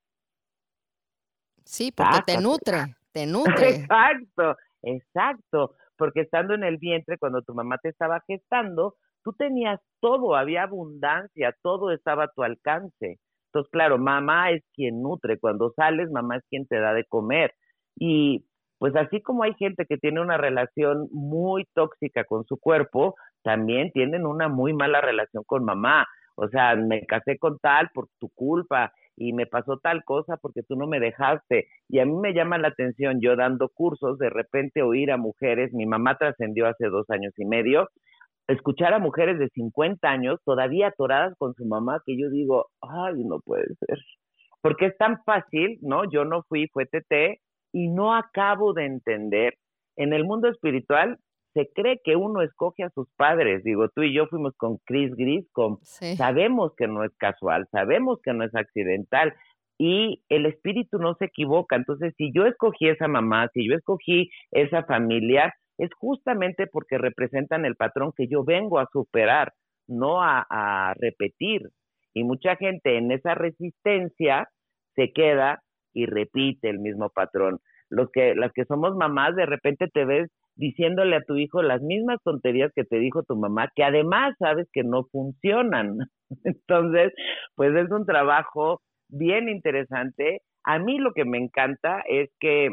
[1.64, 3.68] Sí, porque te nutre, te nutre.
[3.68, 9.80] Exacto, exacto, porque estando en el vientre, cuando tu mamá te estaba gestando, tú tenías
[10.00, 13.18] todo, había abundancia, todo estaba a tu alcance.
[13.46, 17.54] Entonces, claro, mamá es quien nutre, cuando sales, mamá es quien te da de comer.
[17.96, 18.46] Y
[18.82, 23.14] pues así como hay gente que tiene una relación muy tóxica con su cuerpo,
[23.44, 26.04] también tienen una muy mala relación con mamá.
[26.34, 30.64] O sea, me casé con tal por tu culpa y me pasó tal cosa porque
[30.64, 31.68] tú no me dejaste.
[31.88, 35.72] Y a mí me llama la atención, yo dando cursos, de repente oír a mujeres,
[35.72, 37.88] mi mamá trascendió hace dos años y medio,
[38.48, 43.22] escuchar a mujeres de 50 años todavía atoradas con su mamá, que yo digo, ay,
[43.22, 44.00] no puede ser.
[44.60, 46.10] Porque es tan fácil, ¿no?
[46.10, 47.38] Yo no fui, fue TT,
[47.72, 49.54] y no acabo de entender,
[49.96, 51.18] en el mundo espiritual
[51.54, 53.62] se cree que uno escoge a sus padres.
[53.62, 55.78] Digo, tú y yo fuimos con Chris Griscom.
[55.82, 59.34] Sabemos que no es casual, sabemos que no es accidental
[59.78, 61.76] y el espíritu no se equivoca.
[61.76, 67.64] Entonces, si yo escogí esa mamá, si yo escogí esa familia, es justamente porque representan
[67.64, 69.52] el patrón que yo vengo a superar,
[69.86, 71.68] no a, a repetir.
[72.14, 74.48] Y mucha gente en esa resistencia
[74.94, 77.58] se queda y repite el mismo patrón.
[77.90, 81.82] Los que, las que somos mamás, de repente te ves diciéndole a tu hijo las
[81.82, 85.98] mismas tonterías que te dijo tu mamá, que además sabes que no funcionan.
[86.44, 87.12] Entonces,
[87.54, 90.40] pues es un trabajo bien interesante.
[90.64, 92.70] A mí lo que me encanta es que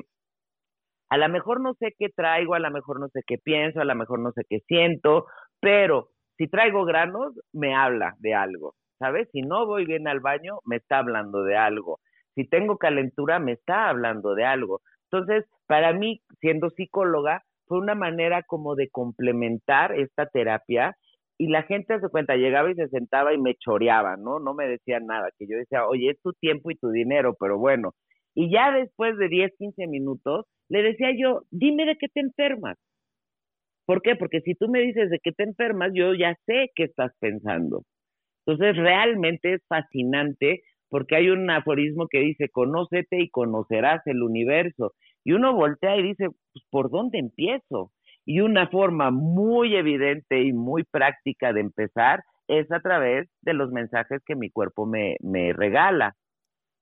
[1.10, 3.86] a lo mejor no sé qué traigo, a lo mejor no sé qué pienso, a
[3.86, 5.26] lo mejor no sé qué siento,
[5.60, 9.28] pero si traigo granos, me habla de algo, ¿sabes?
[9.32, 12.00] Si no voy bien al baño, me está hablando de algo.
[12.40, 14.80] Si tengo calentura, me está hablando de algo.
[15.12, 20.96] Entonces, para mí, siendo psicóloga, fue una manera como de complementar esta terapia
[21.38, 24.40] y la gente se cuenta, llegaba y se sentaba y me choreaba, ¿no?
[24.40, 27.58] No me decía nada, que yo decía, oye, es tu tiempo y tu dinero, pero
[27.58, 27.92] bueno.
[28.34, 32.78] Y ya después de 10, 15 minutos, le decía yo, dime de qué te enfermas.
[33.86, 34.16] ¿Por qué?
[34.16, 37.84] Porque si tú me dices de qué te enfermas, yo ya sé qué estás pensando.
[38.46, 44.94] Entonces, realmente es fascinante porque hay un aforismo que dice, conócete y conocerás el universo.
[45.24, 47.92] Y uno voltea y dice, pues, ¿por dónde empiezo?
[48.26, 53.72] Y una forma muy evidente y muy práctica de empezar es a través de los
[53.72, 56.16] mensajes que mi cuerpo me, me regala.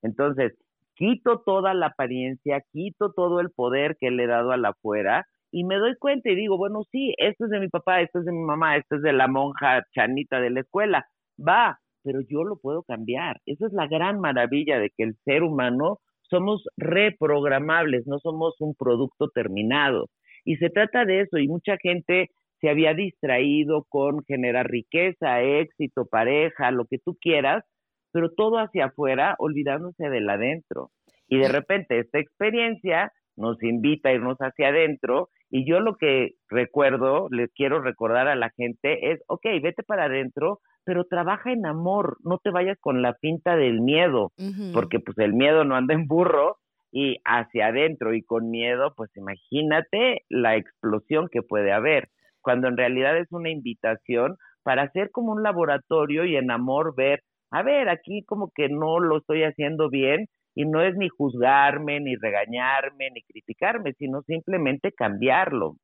[0.01, 0.53] Entonces,
[0.95, 5.25] quito toda la apariencia, quito todo el poder que le he dado a la afuera
[5.51, 8.25] y me doy cuenta y digo, bueno, sí, esto es de mi papá, esto es
[8.25, 11.07] de mi mamá, esto es de la monja chanita de la escuela,
[11.39, 13.41] va, pero yo lo puedo cambiar.
[13.45, 18.75] Esa es la gran maravilla de que el ser humano somos reprogramables, no somos un
[18.75, 20.05] producto terminado.
[20.45, 22.29] Y se trata de eso, y mucha gente
[22.61, 27.65] se había distraído con generar riqueza, éxito, pareja, lo que tú quieras,
[28.13, 30.91] pero todo hacia afuera, olvidándose del adentro.
[31.27, 36.31] Y de repente esta experiencia nos invita a irnos hacia adentro y yo lo que
[36.49, 41.65] recuerdo, les quiero recordar a la gente es, ok, vete para adentro, pero trabaja en
[41.65, 44.31] amor, no te vayas con la pinta del miedo,
[44.73, 46.57] porque pues el miedo no anda en burro
[46.91, 52.09] y hacia adentro y con miedo, pues imagínate la explosión que puede haber,
[52.41, 57.21] cuando en realidad es una invitación para hacer como un laboratorio y en amor ver,
[57.51, 61.99] a ver, aquí como que no lo estoy haciendo bien y no es ni juzgarme,
[61.99, 65.77] ni regañarme, ni criticarme, sino simplemente cambiarlo.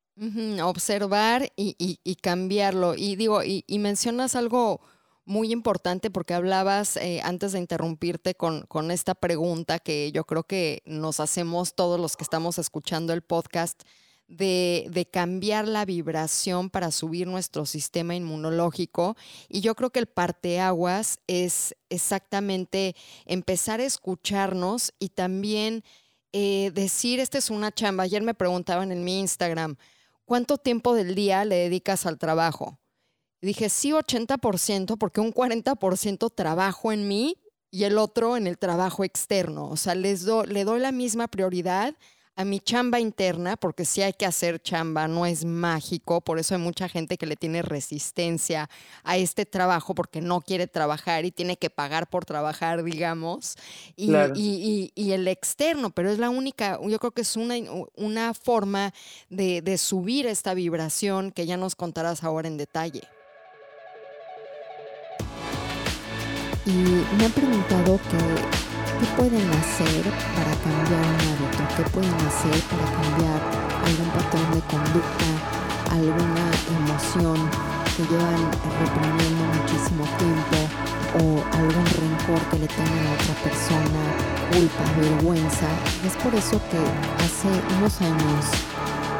[0.64, 2.94] Observar y, y, cambiarlo.
[2.96, 4.80] Y digo, y, y mencionas algo
[5.26, 10.42] muy importante porque hablabas eh, antes de interrumpirte con, con, esta pregunta que yo creo
[10.42, 13.84] que nos hacemos todos los que estamos escuchando el podcast
[14.28, 19.16] de, cambiar la vibración para subir nuestro sistema inmunológico.
[19.48, 25.84] Y yo creo que el parteaguas es exactamente empezar a escucharnos y también
[26.32, 28.04] eh, decir, esta es una chamba.
[28.04, 29.76] Ayer me preguntaban en mi Instagram,
[30.24, 32.78] ¿cuánto tiempo del día le dedicas al trabajo?
[33.44, 37.36] dije, sí, 80%, porque un 40% trabajo en mí
[37.70, 39.68] y el otro en el trabajo externo.
[39.68, 41.94] O sea, les le doy la misma prioridad
[42.36, 46.54] a mi chamba interna, porque sí hay que hacer chamba, no es mágico, por eso
[46.54, 48.68] hay mucha gente que le tiene resistencia
[49.02, 53.56] a este trabajo porque no quiere trabajar y tiene que pagar por trabajar, digamos,
[53.96, 57.54] y, y, el externo, pero es la única, yo creo que es una,
[57.94, 58.92] una forma
[59.30, 63.02] de, de subir esta vibración que ya nos contarás ahora en detalle.
[66.66, 66.70] y
[67.18, 68.00] me han preguntado
[69.00, 70.02] qué pueden hacer
[70.36, 73.38] para cambiar un hábito, qué pueden hacer para cambiar
[73.86, 75.28] algún patrón de conducta,
[75.90, 76.46] alguna
[76.78, 77.38] emoción
[77.96, 78.42] que llevan
[78.82, 80.58] reprimiendo muchísimo tiempo
[81.18, 84.00] o algún rencor que le tengan a otra persona,
[84.52, 85.68] culpa, vergüenza.
[86.06, 86.80] Es por eso que
[87.22, 88.42] hace unos años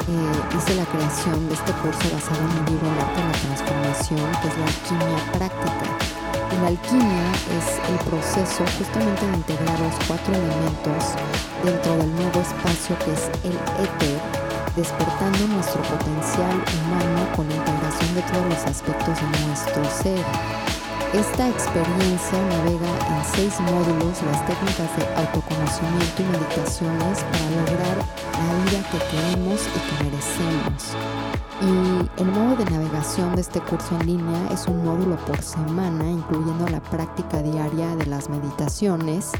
[0.07, 3.39] eh, hice la creación de este curso basado en un libro El arte de la
[3.39, 6.14] transformación, que es la alquimia práctica
[6.61, 11.03] la alquimia es el proceso justamente de integrar los cuatro elementos
[11.63, 14.19] dentro del nuevo espacio que es el éter,
[14.75, 20.84] despertando nuestro potencial humano con la integración de todos los aspectos de nuestro ser.
[21.15, 27.97] Esta experiencia navega en seis módulos las técnicas de autoconocimiento y meditaciones para lograr
[28.33, 30.93] la vida que queremos y que merecemos.
[31.61, 31.71] Y
[32.21, 36.67] el modo de navegación de este curso en línea es un módulo por semana, incluyendo
[36.67, 39.31] la práctica diaria de las meditaciones.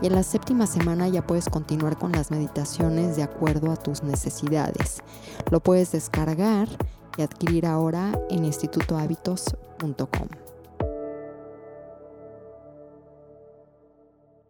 [0.00, 4.02] Y en la séptima semana ya puedes continuar con las meditaciones de acuerdo a tus
[4.02, 5.02] necesidades.
[5.50, 6.70] Lo puedes descargar
[7.18, 10.47] y adquirir ahora en institutohábitos.com.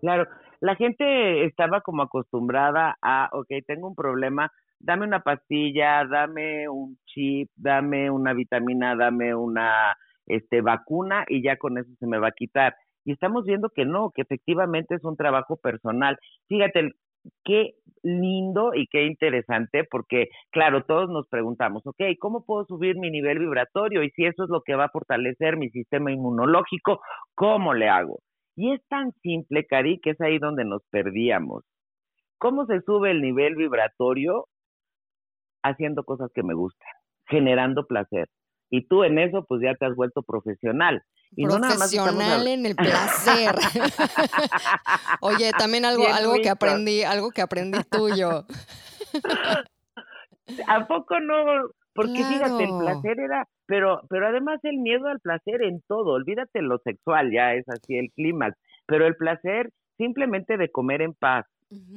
[0.01, 0.27] Claro,
[0.61, 6.99] la gente estaba como acostumbrada a, ok, tengo un problema, dame una pastilla, dame un
[7.07, 9.97] chip, dame una vitamina, dame una
[10.27, 12.75] este vacuna y ya con eso se me va a quitar.
[13.05, 16.19] Y estamos viendo que no, que efectivamente es un trabajo personal.
[16.49, 16.93] Fíjate,
[17.45, 23.11] qué lindo y qué interesante, porque claro, todos nos preguntamos, ok, ¿cómo puedo subir mi
[23.11, 24.03] nivel vibratorio?
[24.03, 27.01] Y si eso es lo que va a fortalecer mi sistema inmunológico,
[27.35, 28.21] ¿cómo le hago?
[28.59, 31.63] Y es tan simple, Cari, que es ahí donde nos perdíamos.
[32.39, 34.49] ¿Cómo se sube el nivel vibratorio?
[35.63, 36.91] Haciendo cosas que me gustan,
[37.29, 38.29] generando placer.
[38.69, 41.05] Y tú en eso, pues ya te has vuelto profesional.
[41.37, 43.55] Y profesional en el placer.
[45.21, 48.45] Oye, también algo, algo que aprendí, algo que aprendí tuyo.
[50.67, 51.45] ¿A poco no?
[51.99, 56.63] Porque fíjate, el placer era, pero, pero además el miedo al placer en todo, olvídate
[56.63, 61.45] lo sexual, ya es así el clímax, pero el placer simplemente de comer en paz,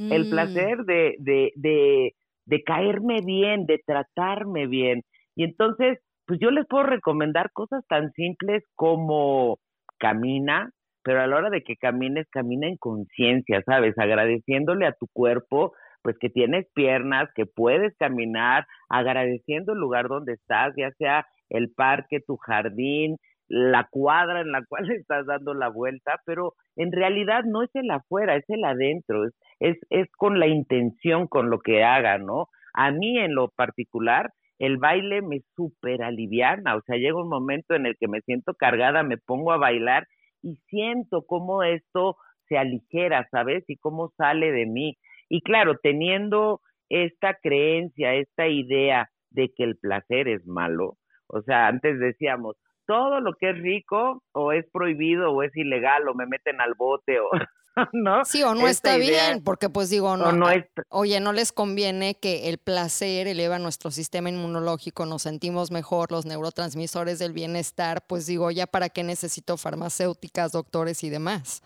[0.09, 2.15] el placer de, de, de,
[2.47, 5.03] de caerme bien, de tratarme bien.
[5.35, 9.59] Y entonces, pues yo les puedo recomendar cosas tan simples como
[9.99, 10.71] camina,
[11.03, 13.93] pero a la hora de que camines, camina en conciencia, ¿sabes?
[13.99, 20.33] Agradeciéndole a tu cuerpo, pues que tienes piernas, que puedes caminar, agradeciendo el lugar donde
[20.33, 25.69] estás, ya sea el parque, tu jardín, la cuadra en la cual estás dando la
[25.69, 30.39] vuelta, pero en realidad no es el afuera, es el adentro, es, es, es con
[30.39, 32.47] la intención con lo que haga, ¿no?
[32.73, 37.75] A mí en lo particular, el baile me super aliviana, o sea, llega un momento
[37.75, 40.07] en el que me siento cargada, me pongo a bailar
[40.41, 42.15] y siento cómo esto
[42.47, 43.63] se aligera, ¿sabes?
[43.67, 44.97] Y cómo sale de mí.
[45.33, 46.59] Y claro, teniendo
[46.89, 53.21] esta creencia, esta idea de que el placer es malo, o sea, antes decíamos, todo
[53.21, 57.21] lo que es rico o es prohibido o es ilegal o me meten al bote
[57.21, 57.29] o
[57.93, 58.25] ¿no?
[58.25, 60.47] Sí, o no está bien, porque pues digo, no,
[60.89, 66.25] oye, no les conviene que el placer eleva nuestro sistema inmunológico, nos sentimos mejor, los
[66.25, 71.63] neurotransmisores del bienestar, pues digo, ya para qué necesito farmacéuticas, doctores y demás.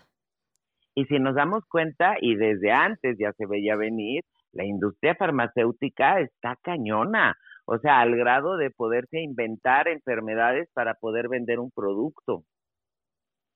[0.96, 6.20] Y si nos damos cuenta, y desde antes ya se veía venir, la industria farmacéutica
[6.20, 7.36] está cañona,
[7.66, 12.44] o sea, al grado de poderse inventar enfermedades para poder vender un producto.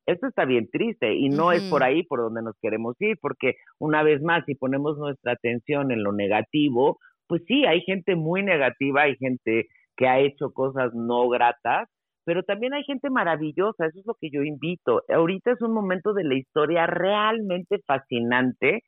[0.04, 3.54] Esto está bien triste y no es por ahí por donde nos queremos ir, porque
[3.78, 8.42] una vez más, si ponemos nuestra atención en lo negativo, pues sí, hay gente muy
[8.42, 11.88] negativa, hay gente que ha hecho cosas no gratas,
[12.24, 15.02] pero también hay gente maravillosa, eso es lo que yo invito.
[15.08, 18.82] Ahorita es un momento de la historia realmente fascinante,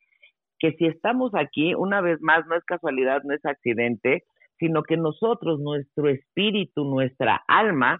[0.59, 4.23] que si estamos aquí, una vez más, no es casualidad, no es accidente,
[4.59, 7.99] sino que nosotros, nuestro espíritu, nuestra alma,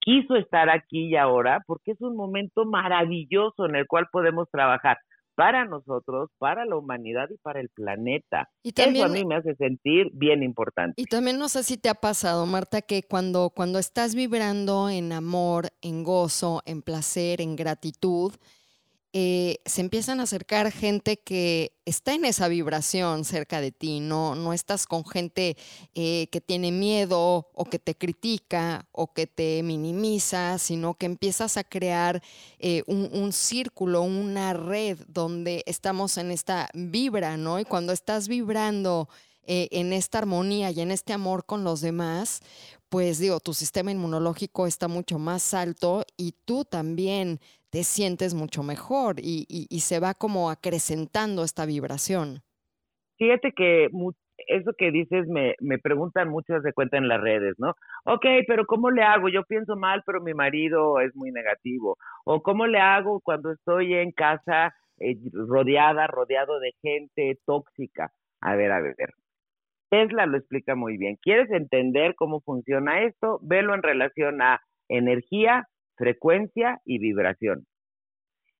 [0.00, 4.98] quiso estar aquí y ahora porque es un momento maravilloso en el cual podemos trabajar
[5.34, 8.48] para nosotros, para la humanidad y para el planeta.
[8.62, 11.00] Y también, Eso a mí me hace sentir bien importante.
[11.00, 15.12] Y también no sé si te ha pasado, Marta, que cuando, cuando estás vibrando en
[15.12, 18.32] amor, en gozo, en placer, en gratitud,
[19.16, 24.34] eh, se empiezan a acercar gente que está en esa vibración cerca de ti, no,
[24.34, 25.56] no estás con gente
[25.94, 31.56] eh, que tiene miedo o que te critica o que te minimiza, sino que empiezas
[31.56, 32.24] a crear
[32.58, 37.60] eh, un, círculo, una red donde estamos en esta vibra, ¿no?
[37.60, 39.08] Y cuando estás vibrando
[39.46, 42.40] en esta armonía y en este amor con los demás,
[42.88, 47.40] pues digo, tu sistema inmunológico está mucho más alto y tú también
[47.74, 52.38] te sientes mucho mejor y, y, se va como acrecentando esta vibración.
[53.18, 53.88] Fíjate que
[54.46, 57.74] eso que dices me, me preguntan muchas de cuenta en las redes, ¿no?
[58.04, 59.28] Ok, pero ¿cómo le hago?
[59.28, 61.96] Yo pienso mal, pero mi marido es muy negativo.
[62.24, 68.12] O ¿cómo le hago cuando estoy en casa eh, rodeada, rodeado de gente tóxica?
[68.40, 68.94] A ver, a ver.
[69.90, 71.18] Tesla lo explica muy bien.
[71.20, 73.40] ¿Quieres entender cómo funciona esto?
[73.42, 75.66] Velo en relación a energía,
[75.96, 77.66] frecuencia y vibración.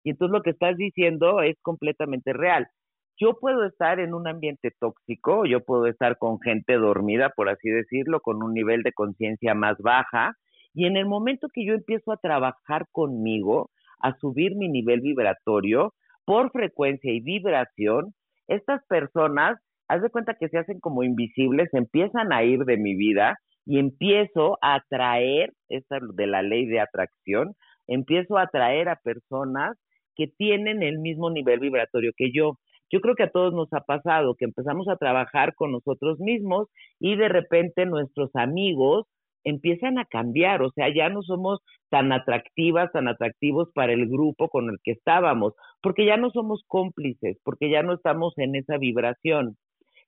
[0.02, 2.68] Y entonces lo que estás diciendo es completamente real.
[3.16, 7.70] Yo puedo estar en un ambiente tóxico, yo puedo estar con gente dormida, por así
[7.70, 10.34] decirlo, con un nivel de conciencia más baja,
[10.74, 13.70] y en el momento que yo empiezo a trabajar conmigo,
[14.00, 18.12] a subir mi nivel vibratorio por frecuencia y vibración,
[18.48, 19.58] estas personas,
[19.88, 23.78] haz de cuenta que se hacen como invisibles, empiezan a ir de mi vida y
[23.78, 27.54] empiezo a atraer, esta de la ley de atracción,
[27.86, 29.76] empiezo a atraer a personas
[30.16, 32.58] que tienen el mismo nivel vibratorio que yo.
[32.90, 36.68] Yo creo que a todos nos ha pasado que empezamos a trabajar con nosotros mismos
[37.00, 39.06] y de repente nuestros amigos
[39.44, 41.60] empiezan a cambiar, o sea, ya no somos
[41.90, 46.64] tan atractivas, tan atractivos para el grupo con el que estábamos, porque ya no somos
[46.66, 49.56] cómplices, porque ya no estamos en esa vibración.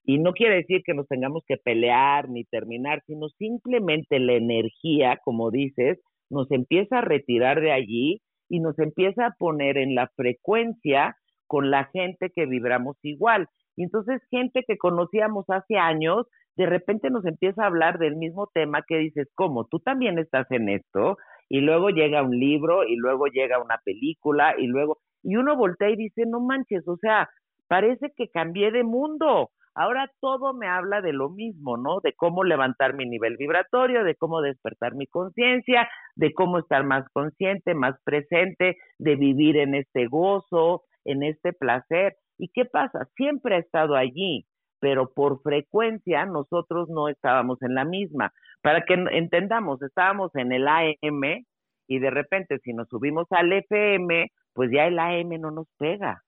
[0.09, 5.19] Y no quiere decir que nos tengamos que pelear ni terminar, sino simplemente la energía,
[5.21, 5.99] como dices,
[6.29, 11.71] nos empieza a retirar de allí y nos empieza a poner en la frecuencia con
[11.71, 13.49] la gente que vibramos igual.
[13.75, 18.49] Y entonces gente que conocíamos hace años, de repente nos empieza a hablar del mismo
[18.53, 19.65] tema que dices, ¿cómo?
[19.65, 21.17] Tú también estás en esto.
[21.49, 25.89] Y luego llega un libro y luego llega una película y luego, y uno voltea
[25.89, 27.29] y dice, no manches, o sea,
[27.67, 29.49] parece que cambié de mundo.
[29.79, 31.99] Ahora todo me habla de lo mismo, ¿no?
[31.99, 37.07] De cómo levantar mi nivel vibratorio, de cómo despertar mi conciencia, de cómo estar más
[37.13, 42.15] consciente, más presente, de vivir en este gozo, en este placer.
[42.39, 43.07] ¿Y qué pasa?
[43.15, 44.47] Siempre ha estado allí,
[44.79, 48.33] pero por frecuencia nosotros no estábamos en la misma.
[48.63, 51.45] Para que entendamos, estábamos en el AM
[51.87, 56.23] y de repente si nos subimos al FM, pues ya el AM no nos pega.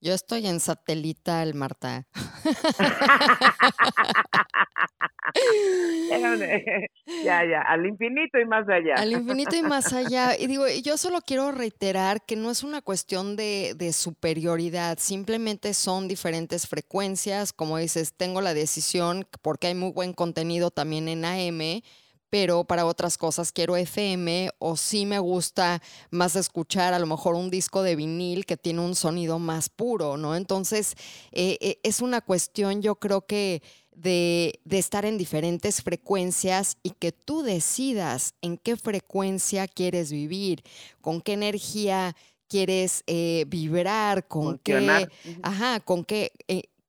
[0.00, 2.06] Yo estoy en satelital, Marta.
[7.24, 8.94] ya, ya, al infinito y más allá.
[8.96, 10.38] Al infinito y más allá.
[10.38, 15.74] Y digo, yo solo quiero reiterar que no es una cuestión de, de superioridad, simplemente
[15.74, 17.52] son diferentes frecuencias.
[17.52, 21.82] Como dices, tengo la decisión, porque hay muy buen contenido también en AM
[22.30, 27.34] pero para otras cosas quiero FM o sí me gusta más escuchar a lo mejor
[27.34, 30.36] un disco de vinil que tiene un sonido más puro, ¿no?
[30.36, 30.94] Entonces,
[31.32, 33.62] eh, eh, es una cuestión yo creo que
[33.94, 40.62] de, estar en diferentes frecuencias y que tú decidas en qué frecuencia quieres vivir,
[41.00, 42.14] con qué energía
[42.48, 45.08] quieres eh, vibrar, con qué,
[45.42, 46.32] ajá, con qué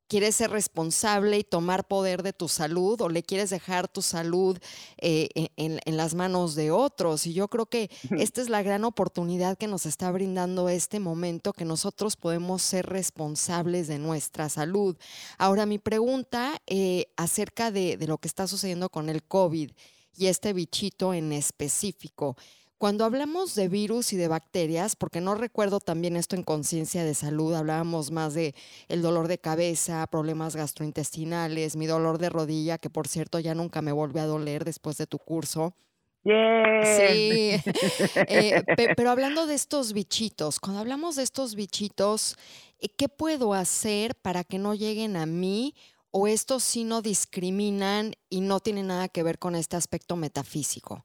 [0.10, 4.58] ¿Quieres ser responsable y tomar poder de tu salud o le quieres dejar tu salud
[4.98, 7.28] eh, e, en, las manos de otros?
[7.28, 11.54] Y yo creo que esta es la gran oportunidad que nos está brindando este momento,
[11.54, 14.98] que nosotros podemos ser responsables de nuestra salud.
[15.38, 19.70] Ahora, mi pregunta eh, acerca de, de lo que está sucediendo con el COVID
[20.18, 22.36] y este bichito en específico.
[22.80, 27.14] Cuando hablamos de virus y de bacterias, porque no recuerdo también esto en conciencia de
[27.14, 28.56] salud, hablábamos más de
[28.88, 33.82] el dolor de cabeza, problemas gastrointestinales, mi dolor de rodilla, que por cierto ya nunca
[33.82, 35.76] me volvió a doler después de tu curso.
[36.24, 37.60] Sí,
[38.30, 38.64] eh,
[38.96, 42.38] pero hablando de estos bichitos, cuando hablamos de estos bichitos,
[42.80, 45.76] eh, ¿qué puedo hacer para que no lleguen a mí?
[46.12, 51.04] ¿O estos sí no discriminan y no tienen nada que ver con este aspecto metafísico?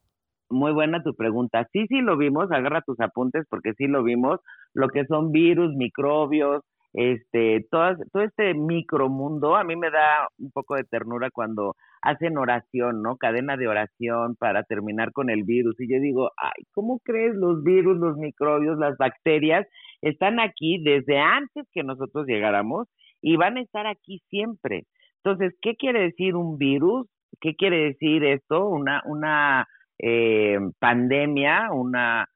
[0.49, 1.67] Muy buena tu pregunta.
[1.73, 4.39] Sí, sí lo vimos, agarra tus apuntes porque sí lo vimos,
[4.73, 6.61] lo que son virus, microbios,
[6.93, 12.37] este, todo, todo este micromundo, a mí me da un poco de ternura cuando hacen
[12.37, 13.17] oración, ¿no?
[13.17, 15.75] Cadena de oración para terminar con el virus.
[15.79, 19.67] Y yo digo, ay, ¿cómo crees los virus, los microbios, las bacterias
[20.01, 22.87] están aquí desde antes que nosotros llegáramos
[23.21, 24.85] y van a estar aquí siempre?
[25.23, 27.07] Entonces, ¿qué quiere decir un virus?
[27.41, 28.69] ¿Qué quiere decir esto?
[28.69, 29.67] Una, una
[29.99, 32.27] eh, pandemia, una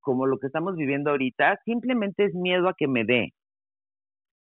[0.00, 3.34] como lo que estamos viviendo ahorita, simplemente es miedo a que me dé.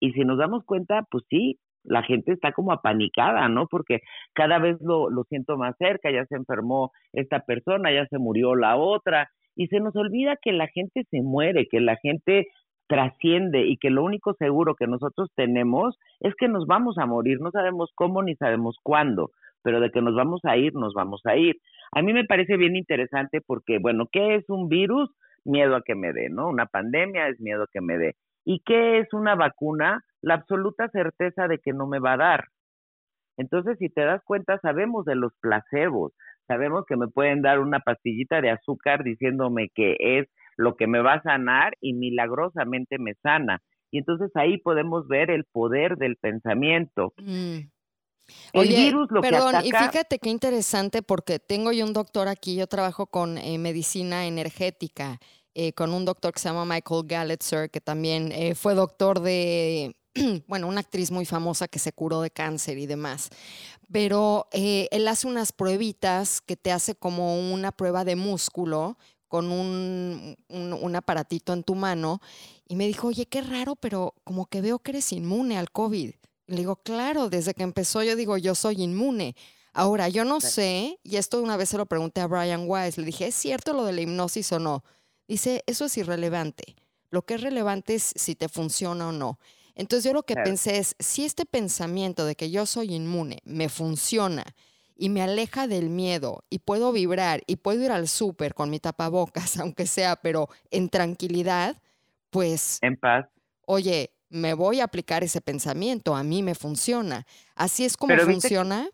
[0.01, 3.67] Y si nos damos cuenta, pues sí, la gente está como apanicada, ¿no?
[3.67, 4.01] Porque
[4.35, 8.55] cada vez lo, lo siento más cerca, ya se enfermó esta persona, ya se murió
[8.55, 12.47] la otra, y se nos olvida que la gente se muere, que la gente
[12.87, 17.41] trasciende y que lo único seguro que nosotros tenemos es que nos vamos a morir,
[17.41, 19.31] no sabemos cómo ni sabemos cuándo,
[19.69, 21.59] pero de que nos vamos a ir, nos vamos a ir.
[21.93, 25.11] A mí me parece bien interesante porque, bueno, ¿qué es un virus?
[25.45, 26.49] Miedo a que me dé, ¿no?
[26.49, 28.15] Una pandemia es miedo a que me dé.
[28.47, 30.01] ¿Y qué es una vacuna?
[30.23, 32.45] La absoluta certeza de que no me va a dar.
[33.37, 36.15] Entonces, si te das cuenta, sabemos de los placebos,
[36.47, 41.03] sabemos que me pueden dar una pastillita de azúcar diciéndome que es lo que me
[41.03, 43.59] va a sanar y milagrosamente me sana.
[43.91, 47.13] Y entonces ahí podemos ver el poder del pensamiento.
[47.19, 47.69] Mm.
[48.55, 53.39] Oye, perdón, y fíjate qué interesante porque tengo yo un doctor aquí, yo trabajo con
[53.39, 55.19] eh, medicina energética,
[55.55, 59.97] eh, con un doctor que se llama Michael Gallitzer, que también eh, fue doctor de,
[60.47, 63.31] bueno, una actriz muy famosa que se curó de cáncer y demás.
[63.91, 68.99] Pero él hace unas pruebitas que te hace como una prueba de músculo
[69.29, 72.21] con un, un aparatito en tu mano
[72.67, 76.13] y me dijo, oye, qué raro, pero como que veo que eres inmune al COVID.
[76.49, 79.37] Le digo, claro, desde que empezó yo digo, yo soy inmune.
[79.75, 83.05] Ahora, yo no sé, y esto una vez se lo pregunté a Brian Weiss, le
[83.05, 84.83] dije, ¿es cierto lo de la hipnosis o no?
[85.29, 86.75] Dice, eso es irrelevante.
[87.11, 89.39] Lo que es relevante es si te funciona o no.
[89.75, 93.69] Entonces yo lo que pensé es, si este pensamiento de que yo soy inmune me
[93.69, 94.45] funciona
[94.97, 98.81] y me aleja del miedo y puedo vibrar y puedo ir al súper con mi
[98.81, 101.77] tapabocas, aunque sea, pero en tranquilidad,
[102.31, 102.79] pues...
[102.83, 103.27] En paz.
[103.67, 107.25] Oye, me voy a aplicar ese pensamiento, a mí me funciona.
[107.55, 108.89] Así es como funciona.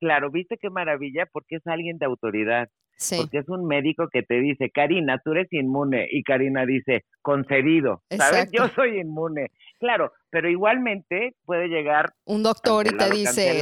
[0.00, 2.68] claro, viste qué maravilla, porque es alguien de autoridad.
[2.96, 3.16] Sí.
[3.18, 6.06] Porque es un médico que te dice, Karina, tú eres inmune.
[6.10, 8.02] Y Karina dice, concedido.
[8.10, 8.50] ¿Sabes?
[8.52, 9.50] Yo soy inmune.
[9.78, 13.58] Claro, pero igualmente puede llegar un doctor y te dice,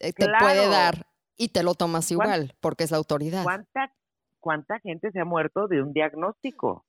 [0.00, 3.42] eh, te puede dar y te lo tomas igual, porque es la autoridad.
[3.42, 3.90] ¿Cuánta,
[4.38, 6.84] ¿Cuánta gente se ha muerto de un diagnóstico?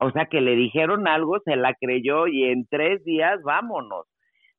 [0.00, 4.06] O sea, que le dijeron algo, se la creyó y en tres días vámonos.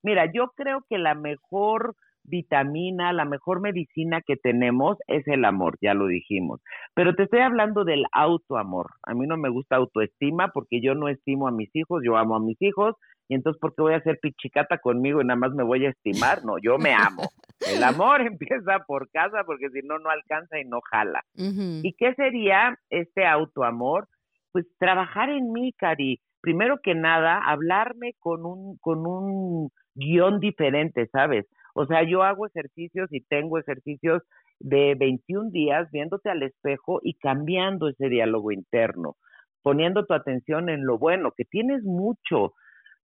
[0.04, 5.78] Mira, yo creo que la mejor vitamina, la mejor medicina que tenemos es el amor,
[5.82, 6.62] ya lo dijimos.
[6.94, 8.92] Pero te estoy hablando del autoamor.
[9.04, 12.36] A mí no me gusta autoestima porque yo no estimo a mis hijos, yo amo
[12.36, 12.96] a mis hijos
[13.28, 15.90] y entonces ¿por qué voy a hacer pichicata conmigo y nada más me voy a
[15.90, 16.44] estimar?
[16.44, 17.24] No, yo me amo.
[17.66, 21.24] El amor empieza por casa porque si no, no alcanza y no jala.
[21.36, 24.08] ¿Y qué sería este autoamor?
[24.52, 26.20] Pues trabajar en mí, Cari.
[26.42, 31.46] Primero que nada, hablarme con un, con un guion diferente, ¿sabes?
[31.74, 34.24] O sea, yo hago ejercicios y tengo ejercicios
[34.60, 39.16] de 21 días viéndote al espejo y cambiando ese diálogo interno,
[39.62, 42.54] poniendo tu atención en lo bueno, que tienes mucho.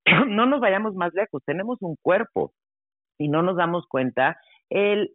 [0.28, 2.52] no nos vayamos más lejos, tenemos un cuerpo
[3.18, 4.38] y no nos damos cuenta
[4.70, 5.10] el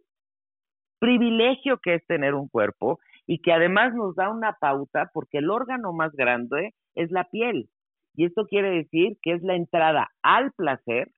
[0.98, 5.50] privilegio que es tener un cuerpo y que además nos da una pauta porque el
[5.50, 7.68] órgano más grande es la piel.
[8.14, 11.08] Y esto quiere decir que es la entrada al placer,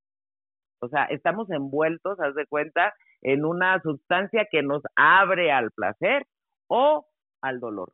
[0.81, 6.27] o sea, estamos envueltos, haz de cuenta, en una sustancia que nos abre al placer
[6.69, 7.07] o
[7.43, 7.93] al dolor.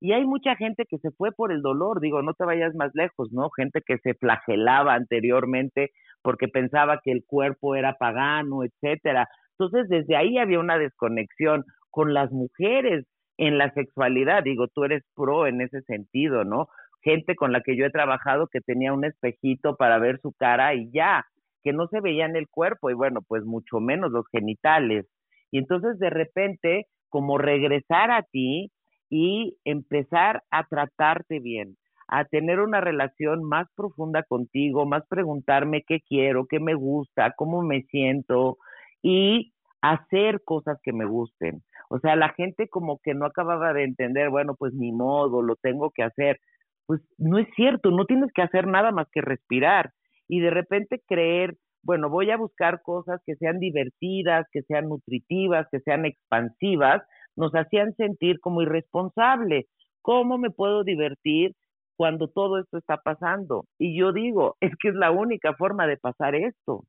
[0.00, 2.90] Y hay mucha gente que se fue por el dolor, digo, no te vayas más
[2.94, 3.48] lejos, ¿no?
[3.50, 9.28] Gente que se flagelaba anteriormente porque pensaba que el cuerpo era pagano, etcétera.
[9.58, 11.64] Entonces, desde ahí había una desconexión
[11.94, 13.06] con las mujeres
[13.38, 14.42] en la sexualidad.
[14.42, 16.66] Digo, tú eres pro en ese sentido, ¿no?
[17.02, 20.74] Gente con la que yo he trabajado que tenía un espejito para ver su cara
[20.74, 21.24] y ya,
[21.62, 25.06] que no se veía en el cuerpo y bueno, pues mucho menos los genitales.
[25.52, 28.72] Y entonces de repente, como regresar a ti
[29.08, 31.76] y empezar a tratarte bien,
[32.08, 37.62] a tener una relación más profunda contigo, más preguntarme qué quiero, qué me gusta, cómo
[37.62, 38.58] me siento
[39.00, 39.53] y
[39.84, 41.62] hacer cosas que me gusten.
[41.90, 45.56] O sea, la gente como que no acababa de entender, bueno, pues ni modo, lo
[45.56, 46.40] tengo que hacer.
[46.86, 49.92] Pues no es cierto, no tienes que hacer nada más que respirar
[50.26, 55.66] y de repente creer, bueno, voy a buscar cosas que sean divertidas, que sean nutritivas,
[55.70, 57.02] que sean expansivas,
[57.36, 59.66] nos hacían sentir como irresponsable.
[60.00, 61.52] ¿Cómo me puedo divertir
[61.96, 63.66] cuando todo esto está pasando?
[63.78, 66.84] Y yo digo, es que es la única forma de pasar esto.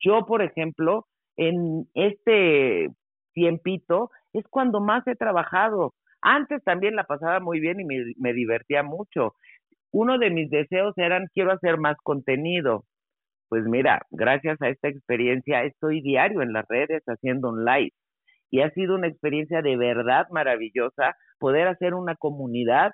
[0.00, 1.06] Yo, por ejemplo,
[1.36, 2.88] en este
[3.32, 5.94] tiempito es cuando más he trabajado.
[6.22, 9.34] Antes también la pasaba muy bien y me, divertía mucho.
[9.92, 12.84] Uno de mis deseos eran quiero hacer más contenido.
[13.48, 17.92] Pues mira, gracias a esta experiencia estoy diario en las redes haciendo un live
[18.50, 22.92] y ha sido una experiencia de verdad maravillosa poder hacer una comunidad,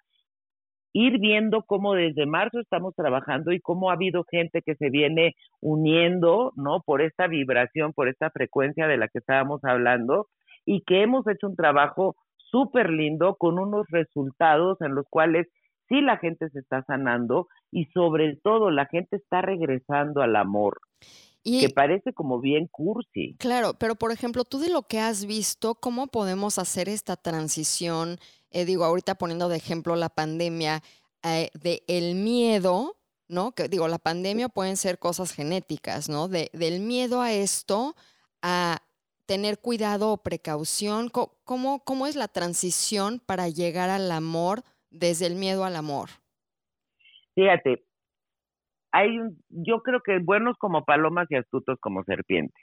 [0.93, 5.35] ir viendo cómo desde marzo estamos trabajando y cómo ha habido gente que se viene
[5.61, 6.81] uniendo, ¿no?
[6.83, 10.29] Por esta vibración, por esta frecuencia de la que estábamos hablando
[10.67, 15.49] y que hemos hecho un trabajo súper lindo con unos resultados en los cuales
[15.89, 20.79] sí la gente se está sanando y sobre todo la gente está regresando al amor.
[21.43, 23.35] que parece como bien cursi.
[23.39, 28.19] Claro, pero por ejemplo, tú de lo que has visto, ¿cómo podemos hacer esta transición?
[28.53, 30.83] Eh, digo, ahorita poniendo de ejemplo la pandemia,
[31.25, 32.97] eh, de el miedo,
[33.29, 33.53] ¿no?
[33.53, 36.29] Que digo, la pandemia pueden ser cosas genéticas, ¿no?
[36.29, 37.95] De, del miedo a esto
[38.43, 38.83] a
[39.27, 41.09] tener cuidado o precaución?
[41.09, 46.11] ¿Cómo, ¿Cómo es la transición para llegar al amor desde el miedo al amor?
[47.35, 47.85] Fíjate,
[48.91, 49.09] hay
[49.49, 52.55] yo creo que buenos como palomas y astutos como serpientes.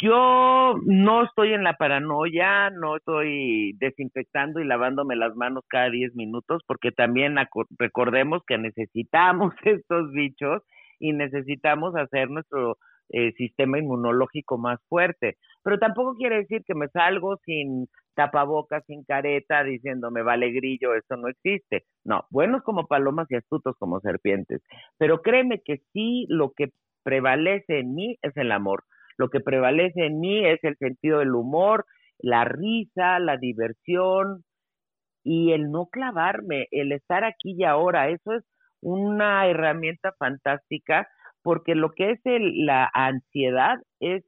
[0.00, 6.14] Yo no estoy en la paranoia, no estoy desinfectando y lavándome las manos cada 10
[6.14, 7.36] minutos, porque también
[7.78, 10.62] recordemos que necesitamos estos bichos
[10.98, 12.78] y necesitamos hacer nuestro
[13.10, 15.36] eh, sistema inmunológico más fuerte.
[15.62, 20.94] Pero tampoco quiere decir que me salgo sin tapabocas, sin careta, diciendo me vale grillo,
[20.94, 21.84] eso no existe.
[22.04, 24.62] No, buenos como palomas y astutos como serpientes.
[24.96, 26.70] Pero créeme que sí lo que
[27.02, 28.84] prevalece en mí es el amor.
[29.16, 31.86] Lo que prevalece en mí es el sentido del humor,
[32.18, 34.44] la risa, la diversión
[35.24, 38.08] y el no clavarme, el estar aquí y ahora.
[38.08, 38.44] Eso es
[38.80, 41.08] una herramienta fantástica
[41.42, 44.24] porque lo que es la ansiedad es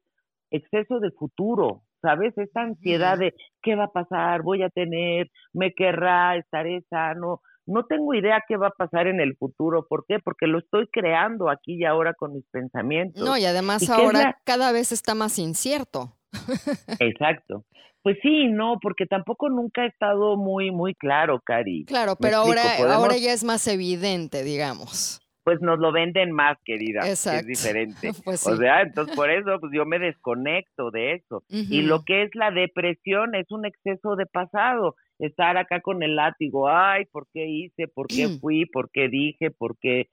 [0.50, 2.36] exceso de futuro, ¿sabes?
[2.36, 7.40] Esta ansiedad de qué va a pasar, voy a tener, me querrá, estaré sano.
[7.66, 9.86] No tengo idea qué va a pasar en el futuro.
[9.88, 10.18] ¿Por qué?
[10.18, 13.22] Porque lo estoy creando aquí y ahora con mis pensamientos.
[13.22, 16.16] No, y además ahora cada vez está más incierto.
[17.00, 17.64] Exacto.
[18.02, 21.86] Pues sí, no, porque tampoco nunca ha estado muy, muy claro, Cari.
[21.86, 22.62] Claro, pero ahora,
[22.94, 27.06] ahora ya es más evidente, digamos pues nos lo venden más, querida.
[27.06, 27.40] Exacto.
[27.40, 28.10] Es diferente.
[28.24, 31.44] Pues o sea, entonces por eso pues yo me desconecto de eso.
[31.48, 34.96] Y lo que es la depresión es un exceso de pasado.
[35.18, 37.88] Estar acá con el látigo, ay, ¿por qué hice?
[37.88, 38.66] ¿Por qué fui?
[38.66, 39.50] ¿Por qué dije?
[39.50, 40.08] ¿Por qué?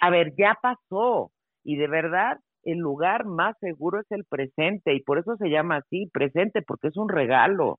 [0.00, 1.30] A ver, ya pasó.
[1.64, 4.94] Y de verdad, el lugar más seguro es el presente.
[4.94, 7.78] Y por eso se llama así, presente, porque es un regalo.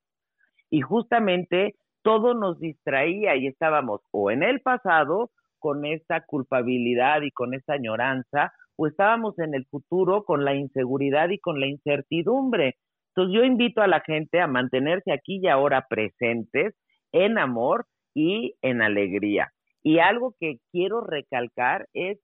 [0.69, 7.31] Y justamente todo nos distraía y estábamos o en el pasado con esa culpabilidad y
[7.31, 12.75] con esa añoranza, o estábamos en el futuro con la inseguridad y con la incertidumbre.
[13.15, 16.73] Entonces yo invito a la gente a mantenerse aquí y ahora presentes
[17.11, 17.85] en amor
[18.15, 19.51] y en alegría.
[19.83, 22.19] Y algo que quiero recalcar es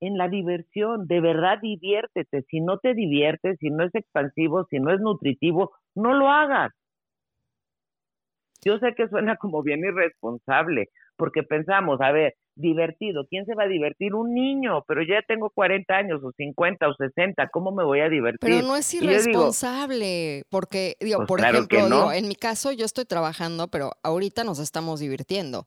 [0.00, 2.42] en la diversión, de verdad diviértete.
[2.50, 6.72] Si no te diviertes, si no es expansivo, si no es nutritivo, no lo hagas.
[8.64, 13.26] Yo sé que suena como bien irresponsable, porque pensamos, a ver, divertido.
[13.28, 14.14] ¿Quién se va a divertir?
[14.14, 18.08] Un niño, pero ya tengo 40 años o 50 o 60, ¿cómo me voy a
[18.08, 18.38] divertir?
[18.40, 23.68] Pero no es irresponsable, porque, digo, pues por ejemplo, en mi caso yo estoy trabajando,
[23.68, 25.66] pero ahorita nos estamos divirtiendo.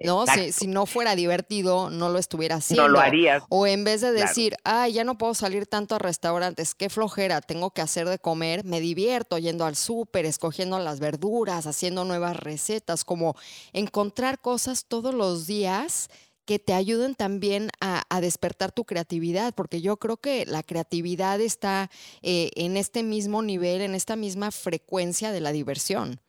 [0.00, 0.26] ¿No?
[0.26, 2.84] Si, si, no fuera divertido, no lo estuviera haciendo.
[2.84, 3.42] No lo harías.
[3.48, 7.40] O en vez de decir, ay, ya no puedo salir tanto a restaurantes, qué flojera,
[7.40, 12.36] tengo que hacer de comer, me divierto yendo al súper, escogiendo las verduras, haciendo nuevas
[12.36, 13.36] recetas, como
[13.72, 16.08] encontrar cosas todos los días
[16.44, 21.90] que te ayuden también a, despertar tu creatividad, porque yo creo que la creatividad está
[22.22, 26.20] eh, en este mismo nivel, en esta misma frecuencia de la diversión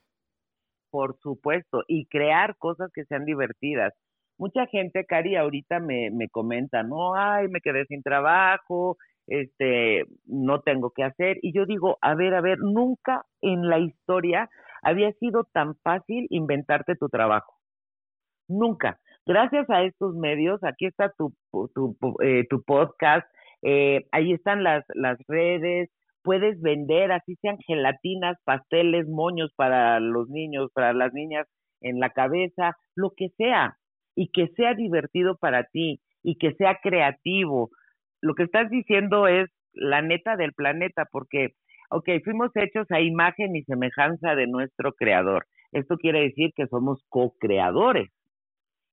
[0.95, 3.93] por supuesto, y crear cosas que sean divertidas.
[4.37, 8.95] Mucha gente, Cari, ahorita me, me comenta, no, ay, me quedé sin trabajo,
[9.27, 11.37] este, no tengo que hacer.
[11.41, 14.49] Y yo digo, a ver, a ver, nunca en la historia
[14.81, 17.55] había sido tan fácil inventarte tu trabajo.
[18.47, 18.97] Nunca.
[19.25, 21.33] Gracias a estos medios, aquí está tu,
[21.73, 23.27] tu, eh, tu podcast,
[23.63, 25.89] eh, ahí están las, las redes,
[26.25, 31.47] puedes vender, así sean gelatinas, pasteles, moños para los niños, para las niñas
[31.81, 33.77] en la cabeza, lo que sea,
[34.15, 37.69] y que sea divertido para ti y que sea creativo.
[38.21, 41.49] Lo que estás diciendo es la neta del planeta, porque,
[41.91, 45.45] ok, fuimos hechos a imagen y semejanza de nuestro creador.
[45.71, 48.09] Esto quiere decir que somos co-creadores.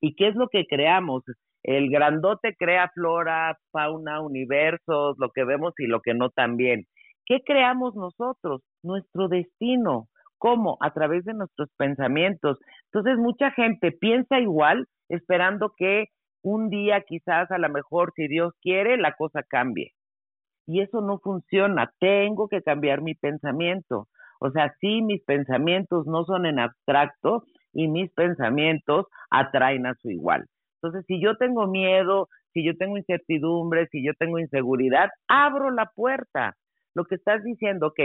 [0.01, 1.23] ¿Y qué es lo que creamos?
[1.63, 6.87] El grandote crea flora, fauna, universos, lo que vemos y lo que no también.
[7.27, 8.63] ¿Qué creamos nosotros?
[8.83, 10.09] Nuestro destino.
[10.39, 10.77] ¿Cómo?
[10.81, 12.59] A través de nuestros pensamientos.
[12.93, 16.07] Entonces, mucha gente piensa igual, esperando que
[16.43, 19.93] un día quizás a lo mejor, si Dios quiere, la cosa cambie.
[20.67, 21.93] Y eso no funciona.
[22.01, 24.09] Tengo que cambiar mi pensamiento.
[24.41, 30.11] O sea, sí, mis pensamientos no son en abstracto y mis pensamientos atraen a su
[30.11, 30.47] igual.
[30.83, 35.87] Entonces, si yo tengo miedo, si yo tengo incertidumbre, si yo tengo inseguridad, abro la
[35.95, 36.57] puerta
[36.95, 38.01] lo que estás diciendo, ok,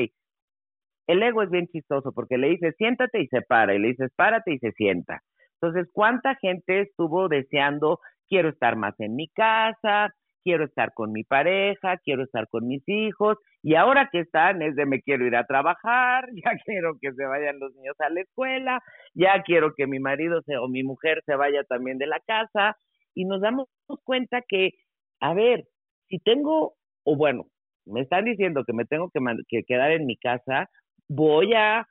[1.07, 4.11] el ego es bien chistoso porque le dices siéntate y se para, y le dices
[4.15, 5.21] párate y se sienta.
[5.61, 10.13] Entonces, ¿cuánta gente estuvo deseando, quiero estar más en mi casa,
[10.43, 14.75] quiero estar con mi pareja, quiero estar con mis hijos, y ahora que están es
[14.75, 18.21] de me quiero ir a trabajar, ya quiero que se vayan los niños a la
[18.21, 18.81] escuela,
[19.13, 22.77] ya quiero que mi marido o mi mujer se vaya también de la casa,
[23.13, 23.67] y nos damos
[24.03, 24.71] cuenta que,
[25.19, 25.65] a ver,
[26.07, 27.47] si tengo, o bueno,
[27.88, 29.11] me están diciendo que me tengo
[29.47, 30.69] que, quedar en mi casa,
[31.07, 31.88] voy a,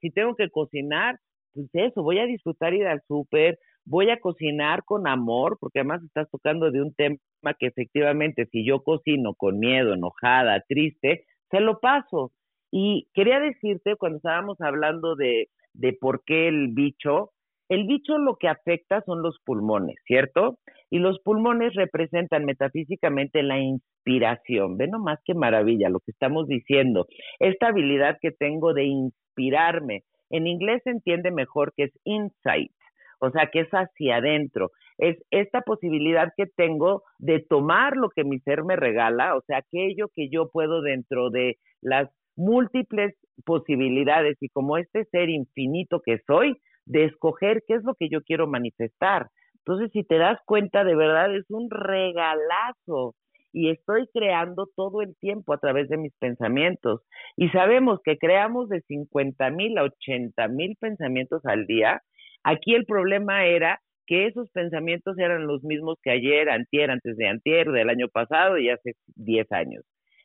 [0.00, 1.18] si tengo que cocinar,
[1.52, 6.02] pues eso, voy a disfrutar ir al súper, voy a cocinar con amor, porque además
[6.02, 7.18] estás tocando de un tema
[7.58, 12.32] que efectivamente si yo cocino con miedo, enojada, triste, se lo paso.
[12.70, 17.30] Y quería decirte, cuando estábamos hablando de, de por qué el bicho,
[17.68, 20.58] el bicho lo que afecta son los pulmones, ¿cierto?
[20.90, 24.76] Y los pulmones representan metafísicamente la inspiración.
[24.76, 27.06] Ve nomás qué maravilla lo que estamos diciendo.
[27.38, 30.02] Esta habilidad que tengo de inspirarme.
[30.30, 32.72] En inglés se entiende mejor que es insight,
[33.20, 34.70] o sea, que es hacia adentro.
[34.98, 39.58] Es esta posibilidad que tengo de tomar lo que mi ser me regala, o sea,
[39.58, 46.18] aquello que yo puedo dentro de las múltiples posibilidades y como este ser infinito que
[46.26, 46.56] soy,
[46.86, 49.28] de escoger qué es lo que yo quiero manifestar.
[49.58, 53.14] Entonces, si te das cuenta, de verdad es un regalazo.
[53.56, 57.02] y estoy creando todo el tiempo a través de mis pensamientos.
[57.36, 62.02] Y sabemos que creamos de 50 mil a 80 mil pensamientos al día.
[62.42, 67.28] Aquí el problema era que esos pensamientos eran los mismos que ayer, antier, antes de
[67.28, 69.84] antier, del año pasado y hace 10 años.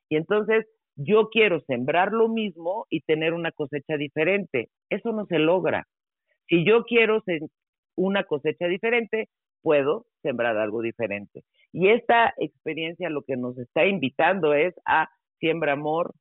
[0.10, 4.70] Y entonces yo quiero sembrar lo mismo y tener una cosecha diferente.
[4.90, 5.86] Eso no se logra.
[6.50, 7.24] Si yo quiero
[7.96, 9.30] una cosecha diferente,
[9.62, 11.44] puedo sembrar algo diferente.
[11.72, 15.08] Y esta experiencia lo que nos está invitando es a
[15.40, 16.14] siembra amor,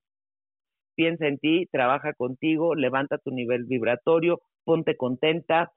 [0.94, 5.72] piensa en ti, trabaja contigo, levanta tu nivel vibratorio, ponte contenta,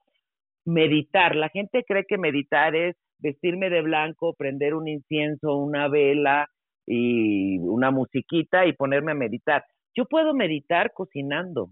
[0.66, 1.36] meditar.
[1.36, 6.48] La gente cree que meditar es vestirme de blanco, prender un incienso, una vela
[6.86, 9.64] y una musiquita y ponerme a meditar.
[9.96, 11.70] Yo puedo meditar cocinando,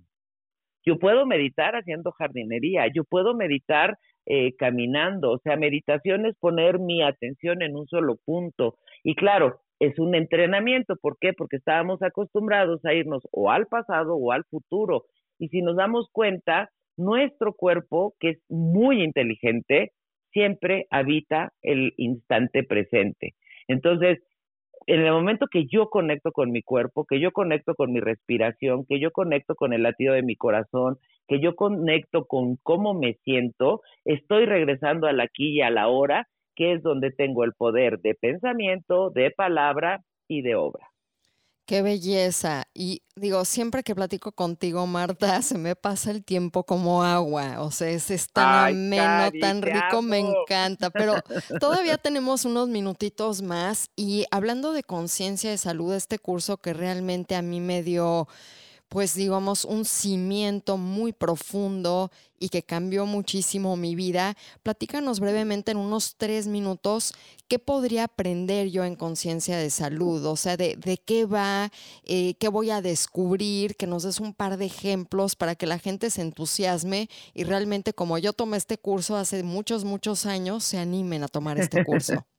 [0.86, 6.80] yo puedo meditar haciendo jardinería, yo puedo meditar eh, caminando, o sea, meditación es poner
[6.80, 8.78] mi atención en un solo punto.
[9.04, 11.34] Y claro, es un entrenamiento, ¿por qué?
[11.34, 15.06] Porque estábamos acostumbrados a irnos o al pasado o al futuro.
[15.40, 19.94] Y si nos damos cuenta, nuestro cuerpo, que es muy inteligente,
[20.32, 23.36] siempre habita el instante presente.
[23.68, 24.20] Entonces,
[24.88, 28.86] en el momento que yo conecto con mi cuerpo, que yo conecto con mi respiración,
[28.86, 33.14] que yo conecto con el latido de mi corazón, que yo conecto con cómo me
[33.24, 38.00] siento, estoy regresando al aquí y a la hora, que es donde tengo el poder
[38.00, 40.88] de pensamiento, de palabra y de obra.
[41.70, 42.68] Qué belleza.
[42.74, 47.62] Y digo, siempre que platico contigo, Marta, se me pasa el tiempo como agua.
[47.62, 50.90] O sea, es, tan ameno, tan rico, me encanta.
[50.90, 51.14] Pero
[51.60, 53.92] todavía tenemos unos minutitos más.
[53.96, 58.28] Y hablando de conciencia de salud, este curso que realmente a mí me dio
[58.90, 64.36] pues digamos, un cimiento muy profundo y que cambió muchísimo mi vida.
[64.64, 67.14] Platícanos brevemente en unos tres minutos
[67.48, 71.72] qué podría aprender yo en conciencia de salud, o sea, de, qué va,
[72.06, 75.78] eh, qué voy a descubrir, que nos des un par de ejemplos para que la
[75.78, 80.80] gente se entusiasme y realmente como yo tomé este curso hace muchos, muchos años, se
[80.80, 82.26] animen a tomar este curso.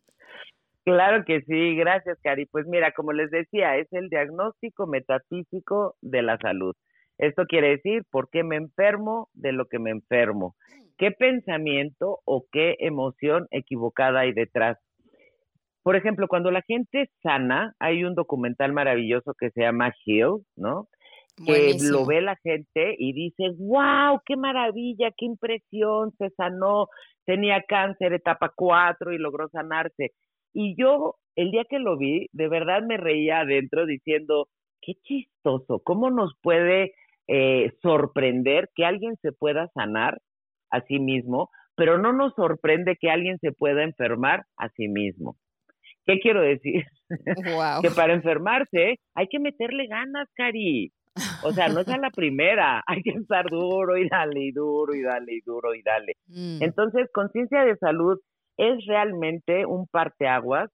[0.84, 2.46] Claro que sí, gracias, Cari.
[2.46, 6.74] Pues mira, como les decía, es el diagnóstico metafísico de la salud.
[7.18, 10.56] Esto quiere decir por qué me enfermo de lo que me enfermo.
[10.96, 14.78] ¿Qué pensamiento o qué emoción equivocada hay detrás?
[15.82, 20.88] Por ejemplo, cuando la gente sana, hay un documental maravilloso que se llama Heal, ¿no?
[21.46, 26.88] Que lo ve la gente y dice, wow, qué maravilla, qué impresión, se sanó,
[27.24, 30.12] tenía cáncer etapa 4 y logró sanarse.
[30.52, 34.48] Y yo, el día que lo vi, de verdad me reía adentro diciendo,
[34.80, 36.94] qué chistoso, ¿cómo nos puede
[37.28, 40.20] eh, sorprender que alguien se pueda sanar
[40.70, 45.36] a sí mismo, pero no nos sorprende que alguien se pueda enfermar a sí mismo?
[46.06, 46.84] ¿Qué quiero decir?
[47.82, 50.92] que para enfermarse hay que meterle ganas, Cari.
[51.42, 54.94] O sea, no es a la primera, hay que estar duro y dale y duro
[54.94, 56.14] y dale y duro y dale.
[56.28, 56.62] Mm.
[56.62, 58.18] Entonces, conciencia de salud
[58.60, 60.70] es realmente un parteaguas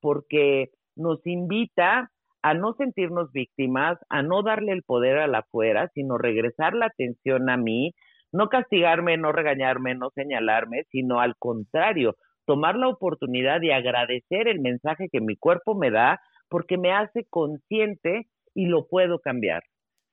[0.00, 2.10] porque nos invita
[2.42, 6.86] a no sentirnos víctimas, a no darle el poder a la afuera, sino regresar la
[6.86, 7.94] atención a mí,
[8.32, 12.16] no castigarme, no regañarme, no señalarme, sino al contrario,
[12.46, 17.26] tomar la oportunidad de agradecer el mensaje que mi cuerpo me da porque me hace
[17.30, 19.62] consciente y lo puedo cambiar.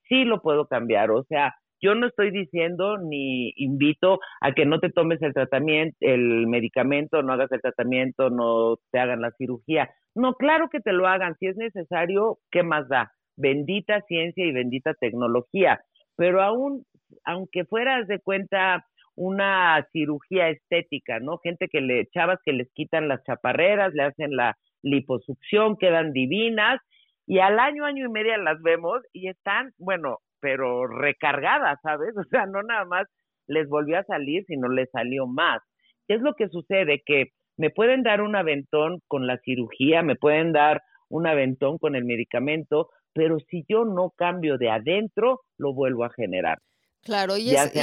[0.07, 4.79] Sí lo puedo cambiar, o sea, yo no estoy diciendo ni invito a que no
[4.79, 9.89] te tomes el tratamiento, el medicamento, no hagas el tratamiento, no te hagan la cirugía.
[10.15, 13.11] No, claro que te lo hagan, si es necesario, ¿qué más da?
[13.35, 15.79] Bendita ciencia y bendita tecnología.
[16.15, 16.83] Pero aún,
[17.23, 21.39] aunque fueras de cuenta una cirugía estética, ¿no?
[21.39, 26.79] Gente que le, chavas que les quitan las chaparreras, le hacen la liposucción, quedan divinas,
[27.25, 32.13] y al año, año y media las vemos y están, bueno, pero recargada, ¿sabes?
[32.17, 33.07] O sea, no nada más
[33.47, 35.61] les volvió a salir, sino les salió más.
[36.07, 37.01] ¿Qué es lo que sucede?
[37.05, 41.95] Que me pueden dar un aventón con la cirugía, me pueden dar un aventón con
[41.95, 46.59] el medicamento, pero si yo no cambio de adentro, lo vuelvo a generar.
[47.01, 47.73] Claro, y, es,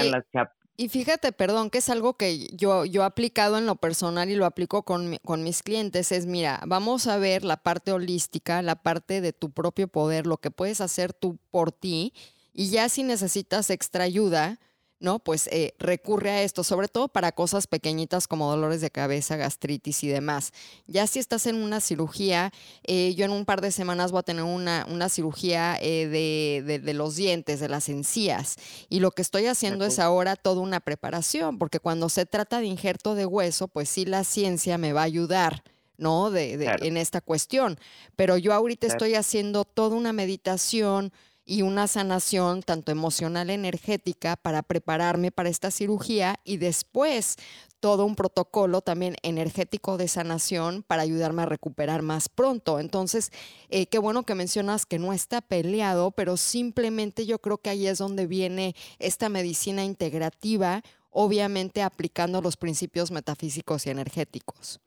[0.77, 4.37] y, fíjate, perdón, que es algo que yo, yo he aplicado en lo personal y
[4.37, 8.77] lo aplico con, con mis clientes, es mira, vamos a ver la parte holística, la
[8.77, 12.13] parte de tu propio poder, lo que puedes hacer tú por ti
[12.55, 14.61] y ya si necesitas extra ayuda,
[15.01, 15.19] ¿no?
[15.19, 20.03] Pues eh, recurre a esto, sobre todo para cosas pequeñitas como dolores de cabeza, gastritis
[20.05, 20.53] y demás.
[20.87, 22.53] Ya si estás en una cirugía,
[22.85, 26.81] eh, yo en un par de semanas voy a tener una, una cirugía eh, de,
[26.81, 28.57] de, los dientes, de las encías.
[28.89, 32.67] Y lo que estoy haciendo es ahora toda una preparación, porque cuando se trata de
[32.67, 35.63] injerto de hueso, pues sí la ciencia me va a ayudar
[35.97, 36.31] ¿no?
[36.31, 37.79] De, En esta cuestión.
[38.17, 41.13] Pero yo ahorita estoy haciendo toda una meditación
[41.45, 47.37] y una sanación tanto emocional energética para prepararme para esta cirugía y después
[47.81, 52.81] todo un protocolo también energético de sanación para ayudarme a recuperar más pronto.
[52.81, 53.31] Entonces,
[53.69, 57.87] eh, qué bueno que mencionas que no está peleado, pero simplemente yo creo que ahí
[57.87, 64.81] es donde viene esta medicina integrativa, obviamente aplicando los principios metafísicos y energéticos.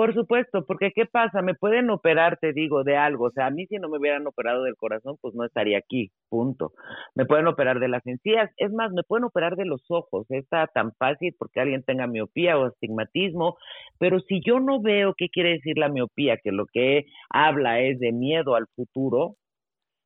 [0.00, 1.42] Por supuesto, porque ¿qué pasa?
[1.42, 3.26] Me pueden operar, te digo, de algo.
[3.26, 6.10] O sea, a mí si no me hubieran operado del corazón, pues no estaría aquí,
[6.30, 6.72] punto.
[7.14, 8.50] Me pueden operar de las encías.
[8.56, 10.24] Es más, me pueden operar de los ojos.
[10.30, 13.58] Está tan fácil porque alguien tenga miopía o astigmatismo.
[13.98, 17.98] Pero si yo no veo qué quiere decir la miopía, que lo que habla es
[17.98, 19.36] de miedo al futuro,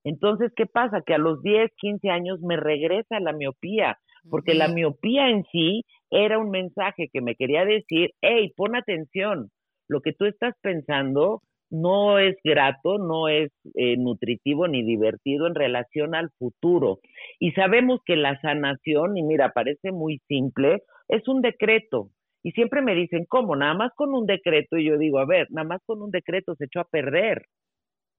[0.02, 1.02] entonces, ¿qué pasa?
[1.02, 5.84] Que a los 10, 15 años me regresa la miopía, porque la miopía en sí
[6.10, 9.50] era un mensaje que me quería decir, hey, pon atención,
[9.88, 15.54] lo que tú estás pensando no es grato, no es eh, nutritivo ni divertido en
[15.54, 17.00] relación al futuro.
[17.38, 22.10] Y sabemos que la sanación, y mira, parece muy simple, es un decreto.
[22.42, 23.56] Y siempre me dicen, ¿cómo?
[23.56, 24.76] Nada más con un decreto.
[24.76, 27.46] Y yo digo, a ver, nada más con un decreto se echó a perder.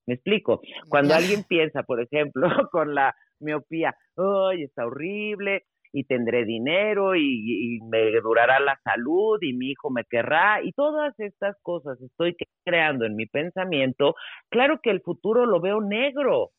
[0.07, 0.61] Me explico.
[0.89, 5.63] Cuando alguien piensa, por ejemplo, con la miopía, ¡ay, está horrible!
[5.95, 11.17] Y tendré dinero y, me durará la salud y mi hijo me querrá y todas
[11.19, 12.35] estas cosas estoy
[12.65, 14.15] creando en mi pensamiento,
[14.49, 16.49] claro que el futuro lo veo negro.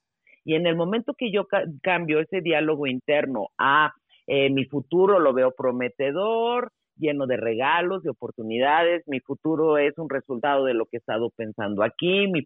[0.43, 1.47] Y en el momento que yo
[1.83, 3.93] cambio ese diálogo interno a
[4.27, 10.09] eh, mi futuro lo veo prometedor, lleno de regalos, de oportunidades, mi futuro es un
[10.09, 12.43] resultado de lo que he estado pensando aquí, mi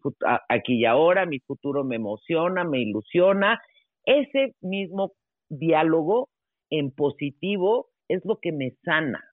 [0.49, 3.61] aquí y ahora, mi futuro me emociona, me ilusiona.
[4.03, 5.13] Ese mismo
[5.47, 6.30] diálogo
[6.71, 9.23] en positivo es lo que me sana.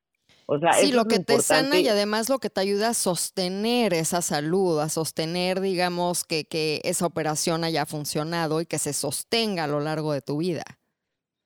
[0.51, 3.93] O sea, sí, lo que te sana y además lo que te ayuda a sostener
[3.93, 9.65] esa salud, a sostener, digamos, que, que esa operación haya funcionado y que se sostenga
[9.65, 10.65] a lo largo de tu vida.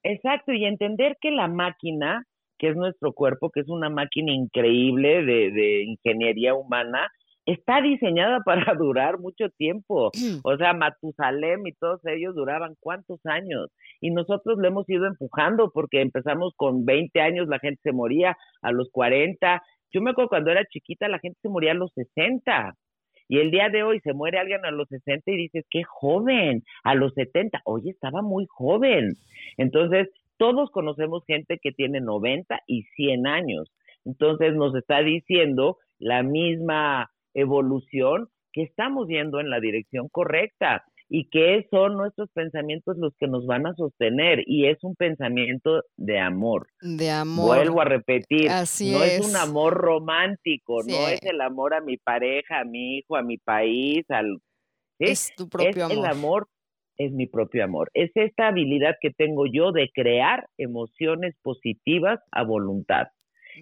[0.05, 2.25] Exacto, y entender que la máquina,
[2.59, 7.09] que es nuestro cuerpo, que es una máquina increíble de, de ingeniería humana,
[7.47, 10.11] está diseñada para durar mucho tiempo.
[10.43, 13.69] O sea, Matusalem y todos ellos duraban cuántos años.
[14.01, 18.37] Y nosotros lo hemos ido empujando porque empezamos con 20 años, la gente se moría
[18.63, 19.63] a los 40.
[19.93, 22.75] Yo me acuerdo cuando era chiquita, la gente se moría a los 60.
[23.29, 26.65] Y el día de hoy se muere alguien a los 60 y dices, qué joven,
[26.85, 27.63] a los 70.
[27.65, 29.15] Oye, estaba muy joven.
[29.57, 33.71] Entonces, todos conocemos gente que tiene 90 y 100 años.
[34.05, 41.29] Entonces, nos está diciendo la misma evolución que estamos yendo en la dirección correcta y
[41.29, 46.19] que son nuestros pensamientos los que nos van a sostener y es un pensamiento de
[46.19, 46.69] amor.
[46.81, 47.57] De amor.
[47.57, 49.21] Vuelvo a repetir, no es.
[49.21, 53.37] un amor romántico, no es el amor a mi pareja, a mi hijo, a mi
[53.37, 54.39] país, al
[54.99, 55.99] es tu propio amor.
[55.99, 56.49] El amor
[56.97, 57.91] es mi propio amor.
[57.93, 63.09] Es esta habilidad que tengo yo de crear emociones positivas a voluntad.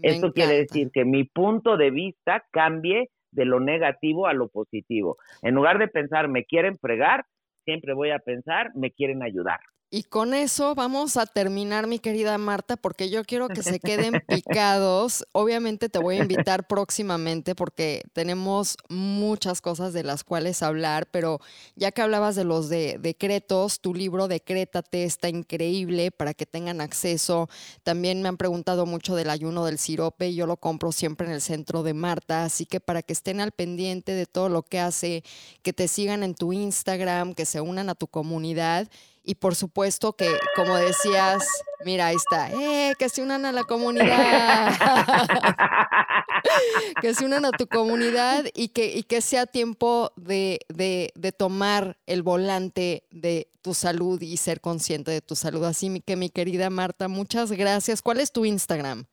[0.02, 5.16] Esto quiere decir que mi punto de vista cambie de lo negativo a lo positivo.
[5.42, 7.24] En lugar de pensar, me quieren fregar,
[7.64, 9.60] siempre voy a pensar, me quieren ayudar.
[9.92, 14.22] Y con eso vamos a terminar, mi querida Marta, porque yo quiero que se queden
[14.28, 15.24] picados.
[15.32, 21.40] Obviamente te voy a invitar próximamente porque tenemos muchas cosas de las cuales hablar, pero
[21.74, 26.80] ya que hablabas de los de decretos, tu libro Decrétate está increíble para que tengan
[26.80, 27.48] acceso.
[27.82, 31.40] También me han preguntado mucho del ayuno del sirope, yo lo compro siempre en el
[31.40, 35.24] centro de Marta, así que para que estén al pendiente de todo lo que hace,
[35.62, 38.88] que te sigan en tu Instagram, que se unan a tu comunidad
[39.30, 40.26] y por supuesto que,
[40.56, 41.46] como decías,
[41.84, 42.94] mira, ahí está, ¡eh!
[42.98, 44.72] Que se unan a la comunidad.
[47.00, 51.96] que se unan a tu comunidad y que, y que sea tiempo de, de, tomar
[52.06, 55.62] el volante de tu salud y ser consciente de tu salud.
[55.62, 58.02] Así que, mi querida Marta, muchas gracias.
[58.02, 59.04] ¿Cuál es tu Instagram?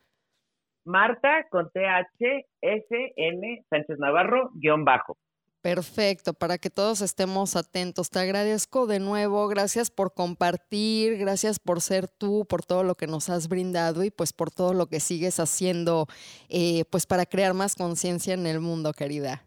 [0.83, 5.15] Marta con TH S N Sánchez Navarro guion bajo.
[5.67, 8.09] Perfecto, para que todos estemos atentos.
[8.09, 13.05] Te agradezco de nuevo, gracias por compartir, gracias por ser tú, por todo lo que
[13.05, 16.05] nos has brindado y pues por todo lo que sigues haciendo
[16.47, 19.41] eh, pues para crear más conciencia en el mundo, querida.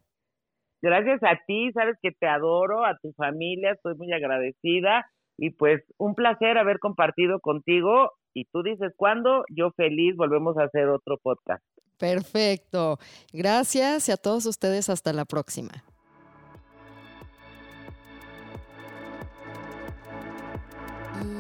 [0.83, 5.07] Gracias a ti, sabes que te adoro, a tu familia, estoy muy agradecida
[5.39, 10.65] y pues un placer haber compartido contigo y tú dices cuándo, yo feliz, volvemos a
[10.65, 11.65] hacer otro podcast.
[11.99, 12.99] Perfecto,
[13.33, 15.83] gracias y a todos ustedes hasta la próxima.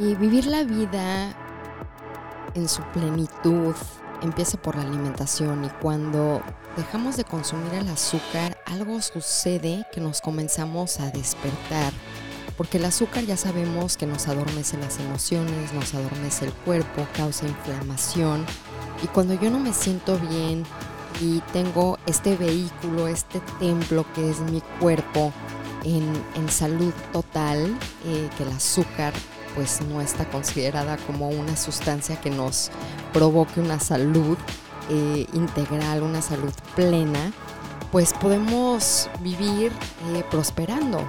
[0.01, 1.35] Y vivir la vida
[2.55, 3.75] en su plenitud,
[4.23, 6.43] empieza por la alimentación y cuando
[6.77, 11.93] dejamos de consumir el azúcar, algo sucede que nos comenzamos a despertar.
[12.57, 17.47] Porque el azúcar ya sabemos que nos adormece las emociones, nos adormece el cuerpo, causa
[17.47, 18.45] inflamación.
[19.03, 20.65] Y cuando yo no me siento bien
[21.23, 25.33] y tengo este vehículo, este templo que es mi cuerpo
[25.85, 27.75] en, salud total,
[28.05, 29.15] eh, que el azúcar
[29.55, 32.71] pues no está considerada como una sustancia que nos
[33.13, 34.39] provoque una salud
[34.89, 37.33] eh, integral, una salud plena,
[37.93, 39.73] pues podemos vivir
[40.15, 41.09] eh, prosperando.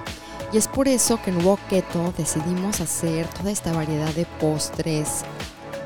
[0.52, 5.24] Y es por eso que en Wok Keto decidimos hacer toda esta variedad de postres,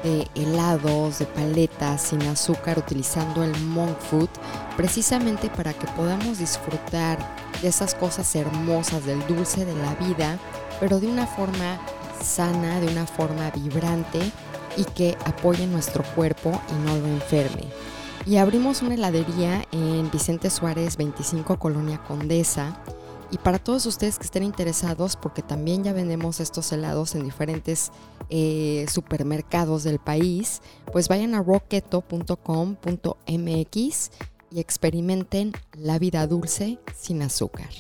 [0.03, 4.29] de helados, de paletas sin azúcar utilizando el monk food,
[4.77, 7.19] precisamente para que podamos disfrutar
[7.63, 10.39] de esas cosas hermosas del dulce de la vida,
[10.81, 11.79] pero de una forma
[12.27, 14.21] sana, de una forma vibrante
[14.77, 17.65] y que apoye nuestro cuerpo y no lo enferme.
[18.27, 22.83] Y abrimos una heladería en Vicente Suárez 25 Colonia Condesa.
[23.31, 27.93] Y para todos ustedes que estén interesados, porque también ya vendemos estos helados en diferentes
[28.29, 30.61] eh, supermercados del país,
[30.93, 34.11] pues vayan a rocketo.com.mx
[34.51, 37.71] y experimenten la vida dulce sin azúcar.